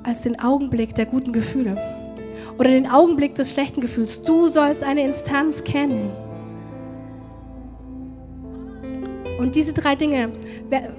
[0.04, 1.78] als den Augenblick der guten Gefühle
[2.60, 4.22] oder den Augenblick des schlechten Gefühls.
[4.22, 6.12] Du sollst eine Instanz kennen.
[9.44, 10.30] Und diese drei Dinge,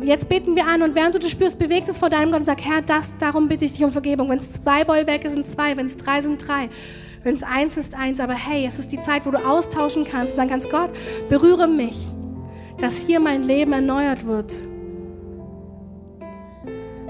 [0.03, 2.47] jetzt beten wir an und während du das spürst, bewegt es vor deinem Gott und
[2.47, 4.31] sag, Herr, das, darum bitte ich dich um Vergebung.
[4.31, 6.69] Wenn es zwei Bollwerke sind, zwei, wenn es drei sind, drei.
[7.23, 8.21] Wenn es eins ist, eins.
[8.21, 10.91] Aber hey, es ist die Zeit, wo du austauschen kannst sagen kannst, Gott,
[11.29, 12.09] berühre mich
[12.79, 14.53] dass hier mein Leben erneuert wird.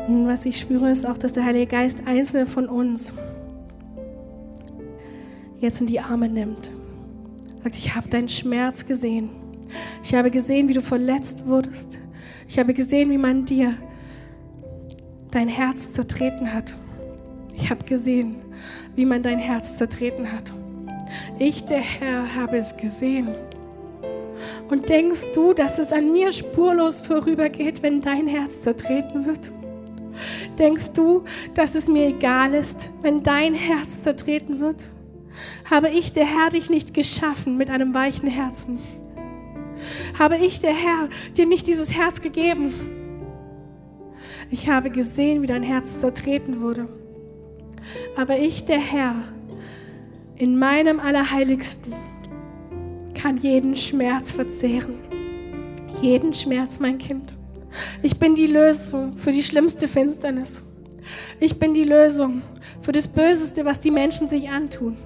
[0.07, 3.12] Und was ich spüre, ist auch, dass der Heilige Geist einzelne von uns
[5.59, 6.70] jetzt in die Arme nimmt.
[7.62, 9.30] Sagt, ich habe deinen Schmerz gesehen.
[10.02, 11.98] Ich habe gesehen, wie du verletzt wurdest.
[12.48, 13.74] Ich habe gesehen, wie man dir
[15.30, 16.74] dein Herz zertreten hat.
[17.56, 18.36] Ich habe gesehen,
[18.94, 20.52] wie man dein Herz zertreten hat.
[21.38, 23.28] Ich, der Herr, habe es gesehen.
[24.68, 29.50] Und denkst du, dass es an mir spurlos vorübergeht, wenn dein Herz zertreten wird?
[30.58, 34.90] Denkst du, dass es mir egal ist, wenn dein Herz zertreten wird?
[35.68, 38.78] Habe ich, der Herr, dich nicht geschaffen mit einem weichen Herzen?
[40.18, 42.72] Habe ich, der Herr, dir nicht dieses Herz gegeben?
[44.51, 46.89] Ich habe gesehen, wie dein Herz zertreten wurde.
[48.16, 49.14] Aber ich, der Herr,
[50.37, 51.95] in meinem Allerheiligsten,
[53.14, 54.97] kann jeden Schmerz verzehren.
[56.03, 57.35] Jeden Schmerz, mein Kind.
[58.03, 60.62] Ich bin die Lösung für die schlimmste Finsternis.
[61.41, 62.43] Ich bin die Lösung
[62.80, 64.97] für das Böseste, was die Menschen sich antun.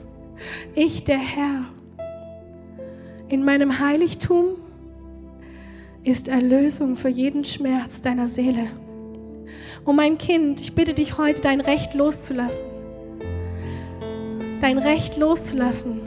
[0.75, 1.65] Ich, der Herr,
[3.29, 4.57] in meinem Heiligtum
[6.09, 8.69] ist Erlösung für jeden Schmerz deiner Seele.
[9.85, 12.65] Und mein Kind, ich bitte dich heute, dein Recht loszulassen.
[14.61, 16.01] Dein Recht loszulassen,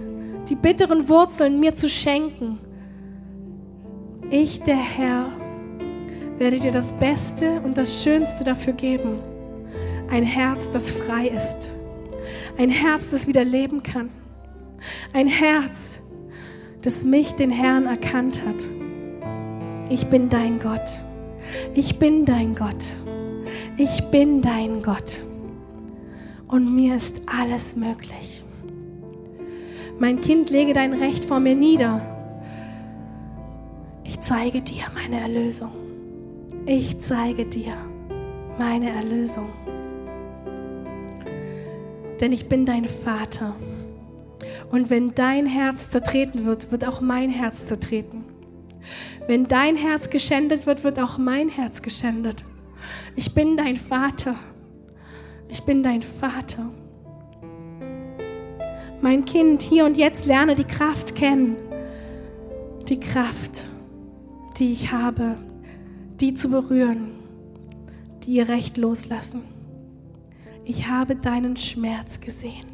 [0.50, 2.58] die bitteren Wurzeln mir zu schenken.
[4.32, 5.32] Ich, der Herr,
[6.40, 9.20] werde dir das Beste und das Schönste dafür geben.
[10.10, 11.76] Ein Herz, das frei ist.
[12.58, 14.10] Ein Herz, das wieder leben kann.
[15.14, 15.90] Ein Herz,
[16.82, 18.66] das mich, den Herrn, erkannt hat.
[19.92, 21.02] Ich bin dein Gott.
[21.74, 22.96] Ich bin dein Gott.
[23.76, 25.22] Ich bin dein Gott.
[26.48, 28.46] Und mir ist alles möglich.
[30.00, 32.00] Mein Kind, lege dein Recht vor mir nieder.
[34.06, 35.74] Ich zeige dir meine Erlösung.
[36.66, 37.74] Ich zeige dir
[38.58, 39.50] meine Erlösung.
[42.22, 43.58] Denn ich bin dein Vater.
[44.72, 48.31] Und wenn dein Herz zertreten wird, wird auch mein Herz zertreten.
[49.28, 52.44] Wenn dein Herz geschändet wird, wird auch mein Herz geschändet.
[53.16, 54.36] Ich bin dein Vater.
[55.50, 56.72] Ich bin dein Vater.
[59.02, 61.56] Mein Kind, hier und jetzt lerne die Kraft kennen.
[62.88, 63.68] Die Kraft,
[64.58, 65.38] die ich habe,
[66.20, 67.12] die zu berühren,
[68.24, 69.42] die ihr Recht loslassen.
[70.66, 72.68] Ich habe deinen Schmerz gesehen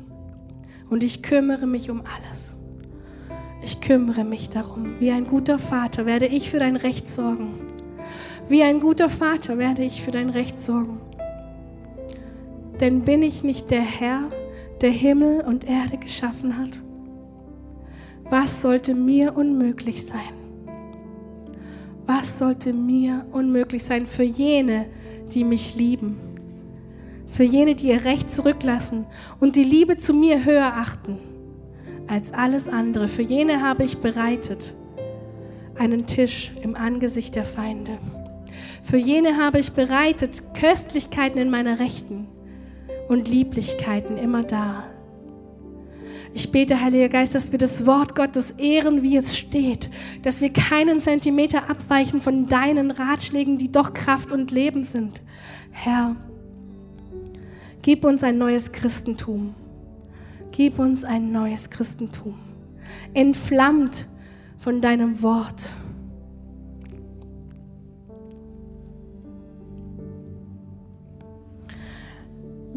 [0.89, 2.56] und ich kümmere mich um alles.
[3.61, 4.99] Ich kümmere mich darum.
[4.99, 7.53] Wie ein guter Vater werde ich für dein Recht sorgen.
[8.49, 10.99] Wie ein guter Vater werde ich für dein Recht sorgen.
[12.79, 14.29] Denn bin ich nicht der Herr,
[14.81, 16.79] der Himmel und Erde geschaffen hat?
[18.29, 20.33] Was sollte mir unmöglich sein?
[22.05, 24.85] Was sollte mir unmöglich sein für jene,
[25.33, 26.17] die mich lieben?
[27.25, 29.05] Für jene, die ihr Recht zurücklassen
[29.39, 31.17] und die Liebe zu mir höher achten
[32.07, 33.07] als alles andere.
[33.07, 34.73] Für jene habe ich bereitet
[35.75, 37.97] einen Tisch im Angesicht der Feinde.
[38.83, 42.27] Für jene habe ich bereitet Köstlichkeiten in meiner Rechten
[43.09, 44.85] und Lieblichkeiten immer da.
[46.33, 49.89] Ich bete, Heiliger Geist, dass wir das Wort Gottes ehren, wie es steht,
[50.23, 55.21] dass wir keinen Zentimeter abweichen von deinen Ratschlägen, die doch Kraft und Leben sind.
[55.71, 56.15] Herr,
[57.81, 59.55] gib uns ein neues Christentum.
[60.57, 62.33] Gib uns ein neues Christentum.
[63.13, 64.07] Entflammt
[64.57, 65.61] von deinem Wort.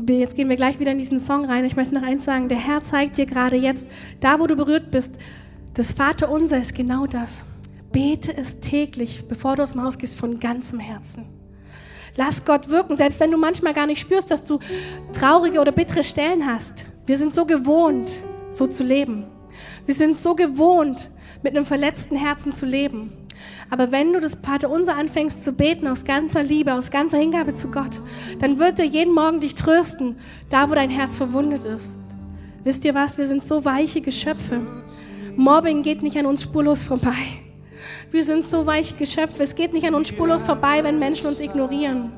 [0.06, 1.64] Jetzt gehen wir gleich wieder in diesen Song rein.
[1.64, 2.50] Ich möchte noch eins sagen.
[2.50, 3.88] Der Herr zeigt dir gerade jetzt,
[4.20, 5.14] da wo du berührt bist,
[5.72, 7.46] das Vaterunser ist genau das.
[7.92, 11.24] Bete es täglich, bevor du aus dem Haus gehst, von ganzem Herzen.
[12.14, 14.58] Lass Gott wirken, selbst wenn du manchmal gar nicht spürst, dass du
[15.14, 16.84] traurige oder bittere Stellen hast.
[17.10, 19.24] Wir sind so gewohnt, so zu leben.
[19.84, 21.10] Wir sind so gewohnt,
[21.42, 23.10] mit einem verletzten Herzen zu leben.
[23.68, 27.72] Aber wenn du das Vaterunser anfängst zu beten aus ganzer Liebe, aus ganzer Hingabe zu
[27.72, 28.00] Gott,
[28.38, 30.18] dann wird er jeden Morgen dich trösten,
[30.50, 31.98] da wo dein Herz verwundet ist.
[32.62, 33.18] Wisst ihr was?
[33.18, 34.60] Wir sind so weiche Geschöpfe.
[35.34, 37.26] Mobbing geht nicht an uns spurlos vorbei.
[38.12, 39.42] Wir sind so weiche Geschöpfe.
[39.42, 42.12] Es geht nicht an uns spurlos vorbei, wenn Menschen uns ignorieren.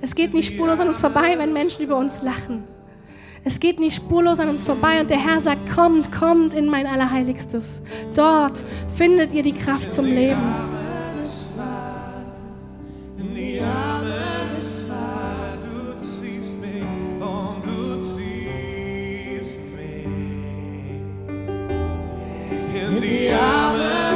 [0.00, 2.64] Es geht nicht spurlos an uns vorbei, wenn Menschen über uns lachen.
[3.46, 6.86] Es geht nicht spurlos an uns vorbei und der Herr sagt, kommt, kommt in mein
[6.86, 7.82] Allerheiligstes.
[8.14, 8.64] Dort
[8.96, 10.40] findet ihr die Kraft zum Leben.
[13.16, 14.14] In die Arme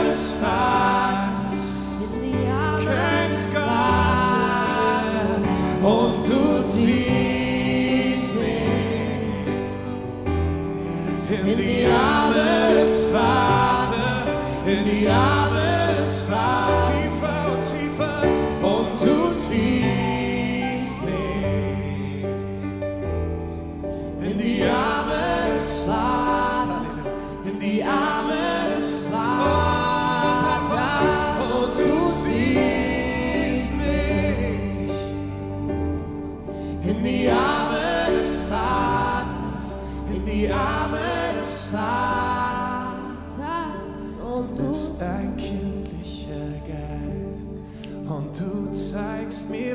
[0.06, 0.77] des Vaters,
[11.58, 14.28] die Arme des Vaters,
[14.64, 16.87] in die Arme des Vaters,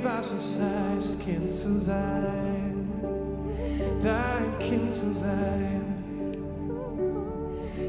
[0.03, 2.87] was es heißt, Kind zu sein,
[4.01, 5.81] dein Kind zu sein.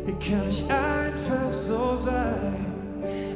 [0.07, 2.67] Hier kann ich einfach so sein,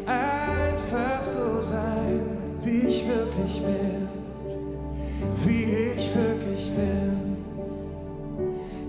[0.06, 2.20] einfach so sein,
[2.62, 4.08] wie ich wirklich bin,
[5.44, 5.64] wie
[5.96, 7.36] ich wirklich bin.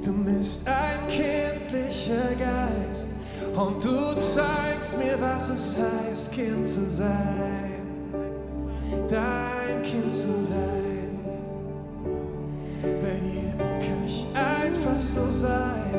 [0.04, 3.10] Du bist ein kindlicher Geist.
[3.56, 7.69] Und du zeigst mir, was es heißt, Kind zu sein,
[9.08, 11.20] dein Kind zu sein.
[12.82, 15.94] Bei dir kann ich einfach so sein,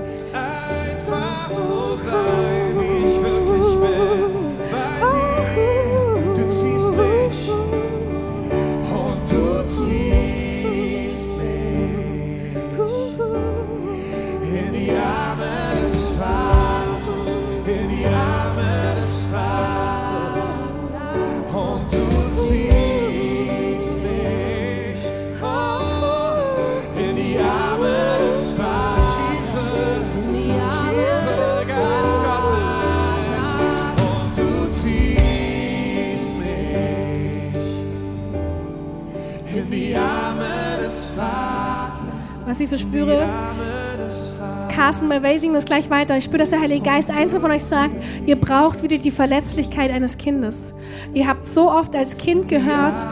[45.50, 46.16] singen das gleich weiter.
[46.16, 47.90] Ich spüre, dass der Heilige Geist einzeln von euch sagt,
[48.24, 50.72] ihr braucht wieder die Verletzlichkeit eines Kindes.
[51.12, 53.04] Ihr habt so oft als Kind gehört,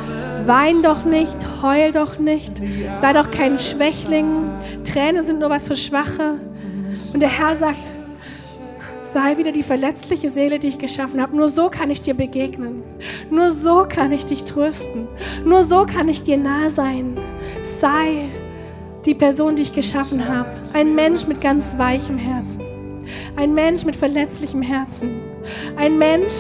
[0.47, 2.53] wein doch nicht, heul doch nicht,
[3.01, 4.27] sei doch kein Schwächling,
[4.85, 6.39] Tränen sind nur was für Schwache.
[7.13, 7.89] Und der Herr sagt,
[9.13, 11.37] sei wieder die verletzliche Seele, die ich geschaffen habe.
[11.37, 12.85] Nur so kann ich dir begegnen.
[13.31, 15.09] Nur so kann ich dich trösten.
[15.45, 17.19] Nur so kann ich dir nah sein.
[17.81, 18.29] Sei
[19.05, 20.49] die Person, die ich geschaffen habe.
[20.75, 22.63] Ein Mensch mit ganz weichem Herzen.
[23.37, 25.21] Ein Mensch mit verletzlichem Herzen.
[25.77, 26.35] Ein Mensch,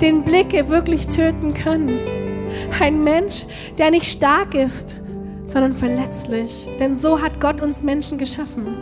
[0.00, 1.98] den Blicke wirklich töten können.
[2.80, 3.46] Ein Mensch,
[3.78, 4.96] der nicht stark ist,
[5.46, 6.68] sondern verletzlich.
[6.78, 8.78] Denn so hat Gott uns Menschen geschaffen.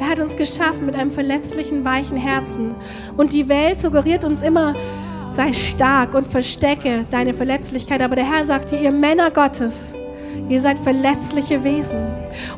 [0.00, 2.74] Er hat uns geschaffen mit einem verletzlichen, weichen Herzen.
[3.16, 4.74] Und die Welt suggeriert uns immer,
[5.30, 8.02] sei stark und verstecke deine Verletzlichkeit.
[8.02, 9.94] Aber der Herr sagt dir, ihr Männer Gottes,
[10.48, 11.98] ihr seid verletzliche Wesen.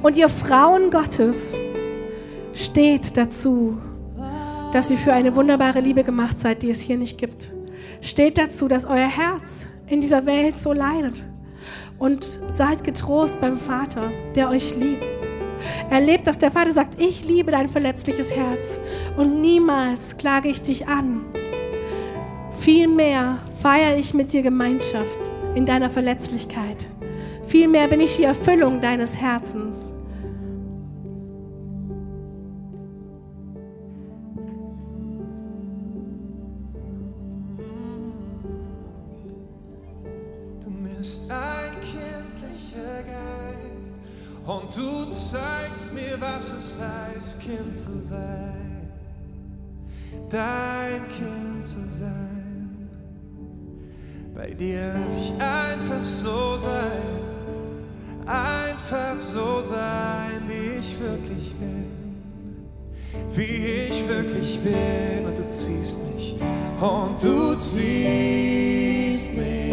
[0.02, 1.54] Und ihr Frauen Gottes,
[2.56, 3.78] steht dazu,
[4.72, 7.52] dass ihr für eine wunderbare Liebe gemacht seid, die es hier nicht gibt.
[8.00, 11.24] Steht dazu, dass euer Herz in dieser Welt so leidet.
[11.98, 15.04] Und seid getrost beim Vater, der euch liebt.
[15.90, 18.78] Erlebt, dass der Vater sagt, ich liebe dein verletzliches Herz
[19.16, 21.24] und niemals klage ich dich an.
[22.58, 25.18] Vielmehr feiere ich mit dir Gemeinschaft
[25.54, 26.88] in deiner Verletzlichkeit.
[27.46, 29.94] Vielmehr bin ich die Erfüllung deines Herzens.
[40.60, 43.94] Du bist ein kindlicher Geist
[44.44, 48.90] und du zeigst mir, was es heißt, Kind zu sein,
[50.28, 52.88] dein Kind zu sein.
[54.34, 57.35] Bei dir darf ich einfach so sein,
[58.26, 61.86] einfach so sein, wie ich wirklich bin,
[63.34, 65.26] wie ich wirklich bin.
[65.26, 66.36] Und du ziehst mich.
[66.80, 69.72] Und du ziehst mich.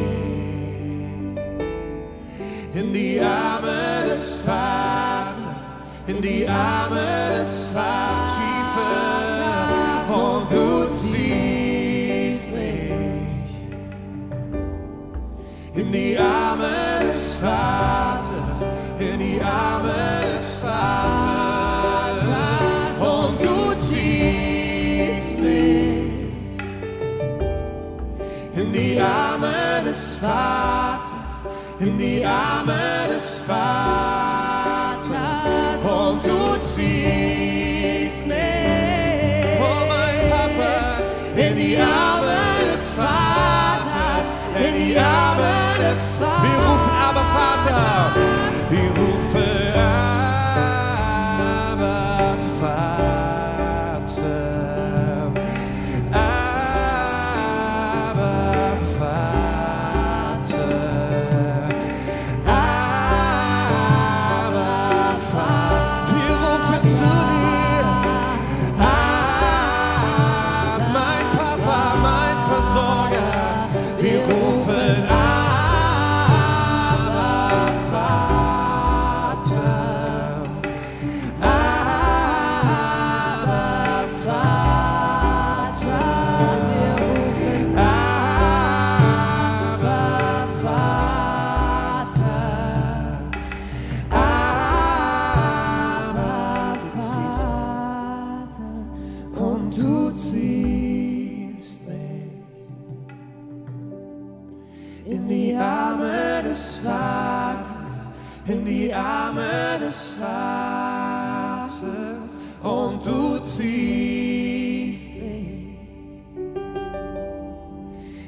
[2.75, 13.51] In die Arme des Vaters, in die Arme des Vaters, tiefer und du ziehst mich.
[15.75, 18.02] In die Arme des Vaters,
[19.11, 22.23] in die Arme des Vaters
[22.99, 25.39] und du ziehst
[28.55, 31.45] in die Arme des Vaters,
[31.79, 35.09] in die Arme des Vaters
[35.83, 41.01] und du ziehst oh mein Papa,
[41.35, 44.25] in die Arme des Vaters,
[44.57, 46.43] in die Arme des Vaters.
[46.43, 48.42] Wir rufen aber Vater,
[105.05, 108.09] in die Arme des Vaters,
[108.45, 111.83] in die Arme des Vaters
[112.61, 115.73] und du ziehst mich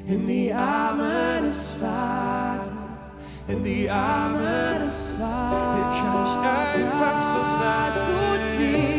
[0.06, 3.16] in die Arme des Vaters,
[3.48, 5.74] in die Arme des Vaters.
[5.74, 6.36] Hier kann ich
[6.84, 7.92] einfach so sein.
[8.06, 8.18] Du
[8.56, 8.95] ziehst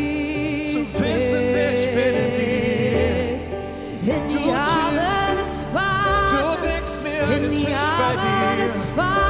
[7.98, 8.66] bei Arme dir.
[8.66, 9.27] des Das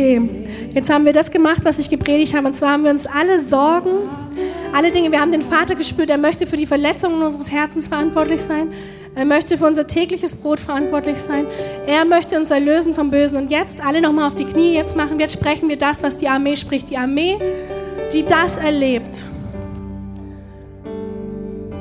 [0.00, 0.18] Okay,
[0.72, 2.46] jetzt haben wir das gemacht, was ich gepredigt habe.
[2.46, 3.90] Und zwar haben wir uns alle Sorgen,
[4.72, 8.40] alle Dinge, wir haben den Vater gespürt, er möchte für die Verletzungen unseres Herzens verantwortlich
[8.40, 8.72] sein.
[9.14, 11.44] Er möchte für unser tägliches Brot verantwortlich sein.
[11.86, 13.36] Er möchte uns erlösen vom Bösen.
[13.36, 15.20] Und jetzt alle nochmal auf die Knie jetzt machen.
[15.20, 16.88] Jetzt sprechen wir das, was die Armee spricht.
[16.88, 17.36] Die Armee,
[18.10, 19.26] die das erlebt.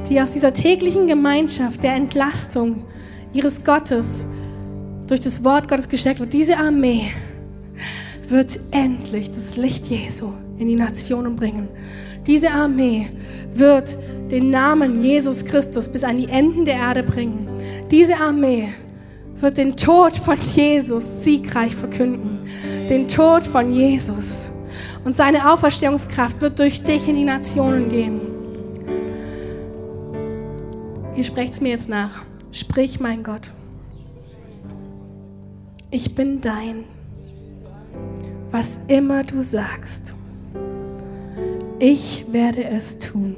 [0.10, 2.84] Die aus dieser täglichen Gemeinschaft der Entlastung
[3.32, 4.26] ihres Gottes
[5.08, 6.34] durch das Wort Gottes gesteckt wird.
[6.34, 7.12] Diese Armee
[8.30, 11.68] wird endlich das Licht Jesu in die Nationen bringen.
[12.28, 13.08] Diese Armee
[13.54, 13.98] wird
[14.30, 17.48] den Namen Jesus Christus bis an die Enden der Erde bringen.
[17.90, 18.70] Diese Armee
[19.38, 22.40] wird den Tod von Jesus siegreich verkünden.
[22.90, 24.52] Den Tod von Jesus.
[25.06, 28.22] Und seine Auferstehungskraft wird durch dich in die Nationen gehen.
[31.16, 32.24] Ihr sprecht es mir jetzt nach.
[32.52, 33.52] Sprich, mein Gott.
[35.92, 36.84] Ich bin dein
[38.52, 40.14] was immer du sagst.
[41.80, 43.36] Ich werde es tun.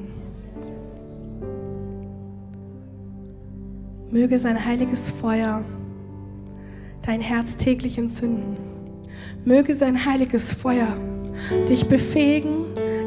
[4.10, 5.64] Möge sein heiliges Feuer
[7.06, 8.58] dein Herz täglich entzünden.
[9.46, 10.96] Möge sein heiliges Feuer
[11.68, 12.66] dich befähigen,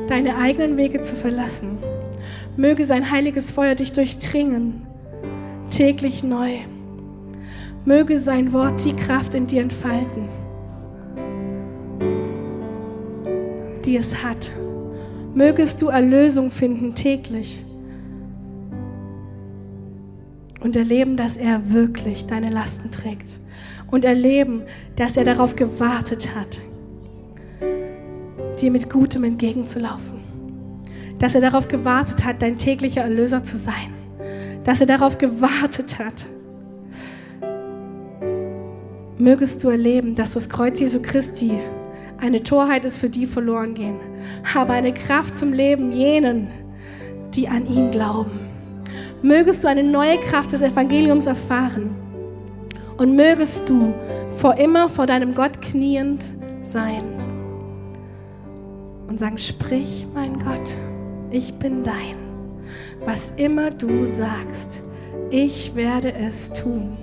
[0.09, 1.79] deine eigenen Wege zu verlassen.
[2.57, 4.83] Möge sein heiliges Feuer dich durchdringen,
[5.71, 6.51] täglich neu.
[7.85, 10.44] Möge sein Wort die Kraft in dir entfalten.
[13.85, 14.53] Die es hat.
[15.35, 17.65] Mögest du Erlösung finden täglich
[20.61, 23.41] und erleben, dass er wirklich deine Lasten trägt
[23.91, 24.63] und erleben,
[24.97, 26.61] dass er darauf gewartet hat,
[28.61, 30.21] dir mit Gutem entgegenzulaufen,
[31.19, 33.93] dass er darauf gewartet hat, dein täglicher Erlöser zu sein,
[34.65, 36.27] dass er darauf gewartet hat.
[39.19, 41.53] Mögest du erleben, dass das Kreuz Jesu Christi
[42.25, 44.01] eine Torheit ist für die verloren gehen,
[44.55, 46.49] aber eine Kraft zum Leben jenen,
[47.35, 48.41] die an ihn glauben.
[49.21, 51.95] Mögest du eine neue Kraft des Evangeliums erfahren
[52.97, 53.93] und mögest du
[54.37, 56.25] vor immer vor deinem Gott kniend
[56.63, 57.05] sein
[59.07, 60.73] und sagen, sprich mein Gott,
[61.31, 62.17] ich bin dein.
[63.05, 64.83] Was immer du sagst,
[65.29, 66.97] ich werde es tun.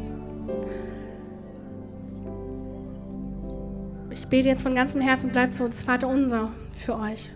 [4.13, 7.31] Ich bete jetzt von ganzem Herzen, bleibt zu uns, Vater unser, für euch.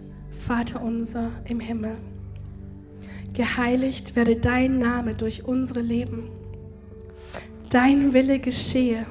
[0.46, 1.96] Vater unser im Himmel.
[3.34, 6.30] Geheiligt werde dein Name durch unsere Leben.
[7.70, 9.06] Dein Wille geschehe,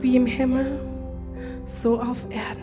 [0.00, 0.80] wie im Himmel,
[1.64, 2.62] so auf Erden.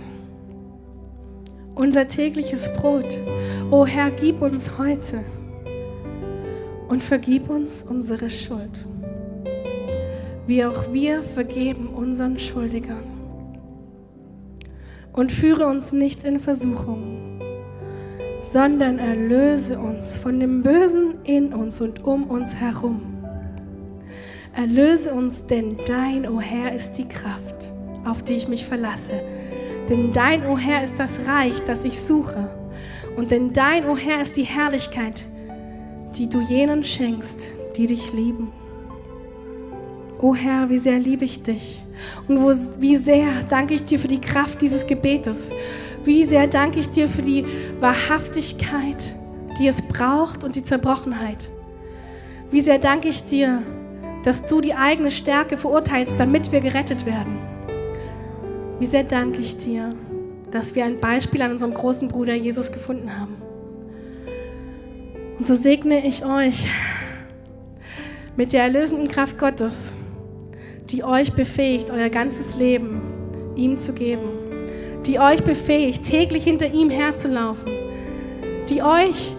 [1.75, 3.17] Unser tägliches Brot,
[3.69, 5.23] o Herr, gib uns heute
[6.89, 8.85] und vergib uns unsere Schuld,
[10.47, 13.18] wie auch wir vergeben unseren Schuldigern.
[15.19, 17.41] Und führe uns nicht in Versuchung,
[18.41, 23.01] sondern erlöse uns von dem Bösen in uns und um uns herum.
[24.55, 27.73] Erlöse uns, denn dein, o Herr, ist die Kraft,
[28.05, 29.21] auf die ich mich verlasse.
[29.89, 32.49] Denn dein, o Herr, ist das Reich, das ich suche.
[33.17, 35.25] Und denn dein, o Herr, ist die Herrlichkeit,
[36.17, 38.53] die du jenen schenkst, die dich lieben.
[40.21, 41.83] O Herr, wie sehr liebe ich dich.
[42.27, 45.51] Und wo, wie sehr danke ich dir für die Kraft dieses Gebetes.
[46.03, 47.45] Wie sehr danke ich dir für die
[47.79, 49.15] Wahrhaftigkeit,
[49.59, 51.49] die es braucht und die Zerbrochenheit.
[52.51, 53.61] Wie sehr danke ich dir,
[54.23, 57.37] dass du die eigene Stärke verurteilst, damit wir gerettet werden.
[58.79, 59.93] Wie sehr danke ich dir,
[60.51, 63.35] dass wir ein Beispiel an unserem großen Bruder Jesus gefunden haben.
[65.37, 66.65] Und so segne ich euch
[68.35, 69.93] mit der erlösenden Kraft Gottes,
[70.89, 73.01] die euch befähigt, euer ganzes Leben
[73.55, 74.29] ihm zu geben,
[75.05, 77.71] die euch befähigt, täglich hinter ihm herzulaufen,
[78.69, 79.35] die euch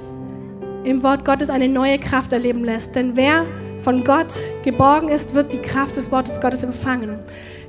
[0.84, 2.94] im Wort Gottes eine neue Kraft erleben lässt.
[2.94, 3.44] Denn wer
[3.82, 4.32] von Gott
[4.62, 7.18] geborgen ist, wird die Kraft des Wortes Gottes empfangen.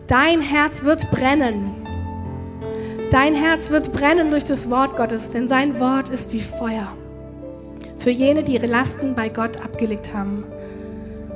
[0.07, 1.87] Dein Herz wird brennen.
[3.11, 6.87] Dein Herz wird brennen durch das Wort Gottes, denn sein Wort ist wie Feuer.
[7.99, 10.45] Für jene, die ihre Lasten bei Gott abgelegt haben.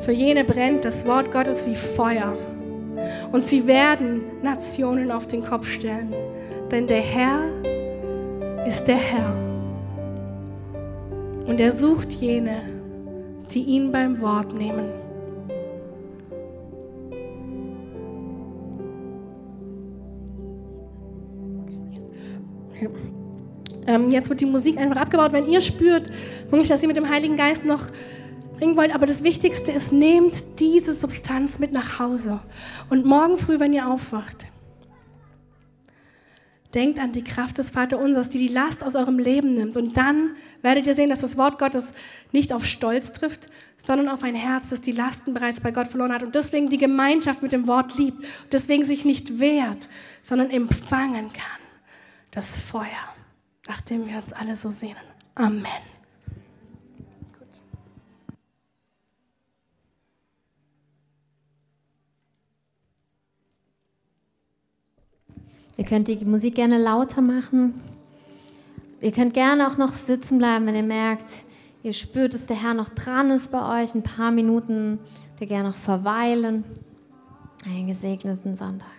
[0.05, 2.37] Für jene brennt das Wort Gottes wie Feuer.
[3.31, 6.13] Und sie werden Nationen auf den Kopf stellen.
[6.69, 7.41] Denn der Herr
[8.67, 9.35] ist der Herr.
[11.47, 12.61] Und er sucht jene,
[13.49, 14.85] die ihn beim Wort nehmen.
[23.87, 25.33] Ähm, jetzt wird die Musik einfach abgebaut.
[25.33, 26.11] Wenn ihr spürt,
[26.51, 27.87] dass ihr mit dem Heiligen Geist noch
[28.57, 32.39] bringen wollt, aber das Wichtigste ist, nehmt diese Substanz mit nach Hause.
[32.89, 34.47] Und morgen früh, wenn ihr aufwacht,
[36.75, 39.77] denkt an die Kraft des Vaterunsers, die die Last aus eurem Leben nimmt.
[39.77, 41.93] Und dann werdet ihr sehen, dass das Wort Gottes
[42.33, 46.11] nicht auf Stolz trifft, sondern auf ein Herz, das die Lasten bereits bei Gott verloren
[46.11, 49.87] hat und deswegen die Gemeinschaft mit dem Wort liebt, deswegen sich nicht wehrt,
[50.21, 51.61] sondern empfangen kann.
[52.31, 52.85] Das Feuer,
[53.67, 54.95] nach dem wir uns alle so sehnen.
[55.35, 55.94] Amen.
[65.77, 67.81] Ihr könnt die Musik gerne lauter machen.
[69.01, 71.29] Ihr könnt gerne auch noch sitzen bleiben, wenn ihr merkt,
[71.83, 73.93] ihr spürt, dass der Herr noch dran ist bei euch.
[73.93, 74.99] Ein paar Minuten,
[75.39, 76.63] der gerne noch verweilen.
[77.65, 78.94] Einen gesegneten Sonntag.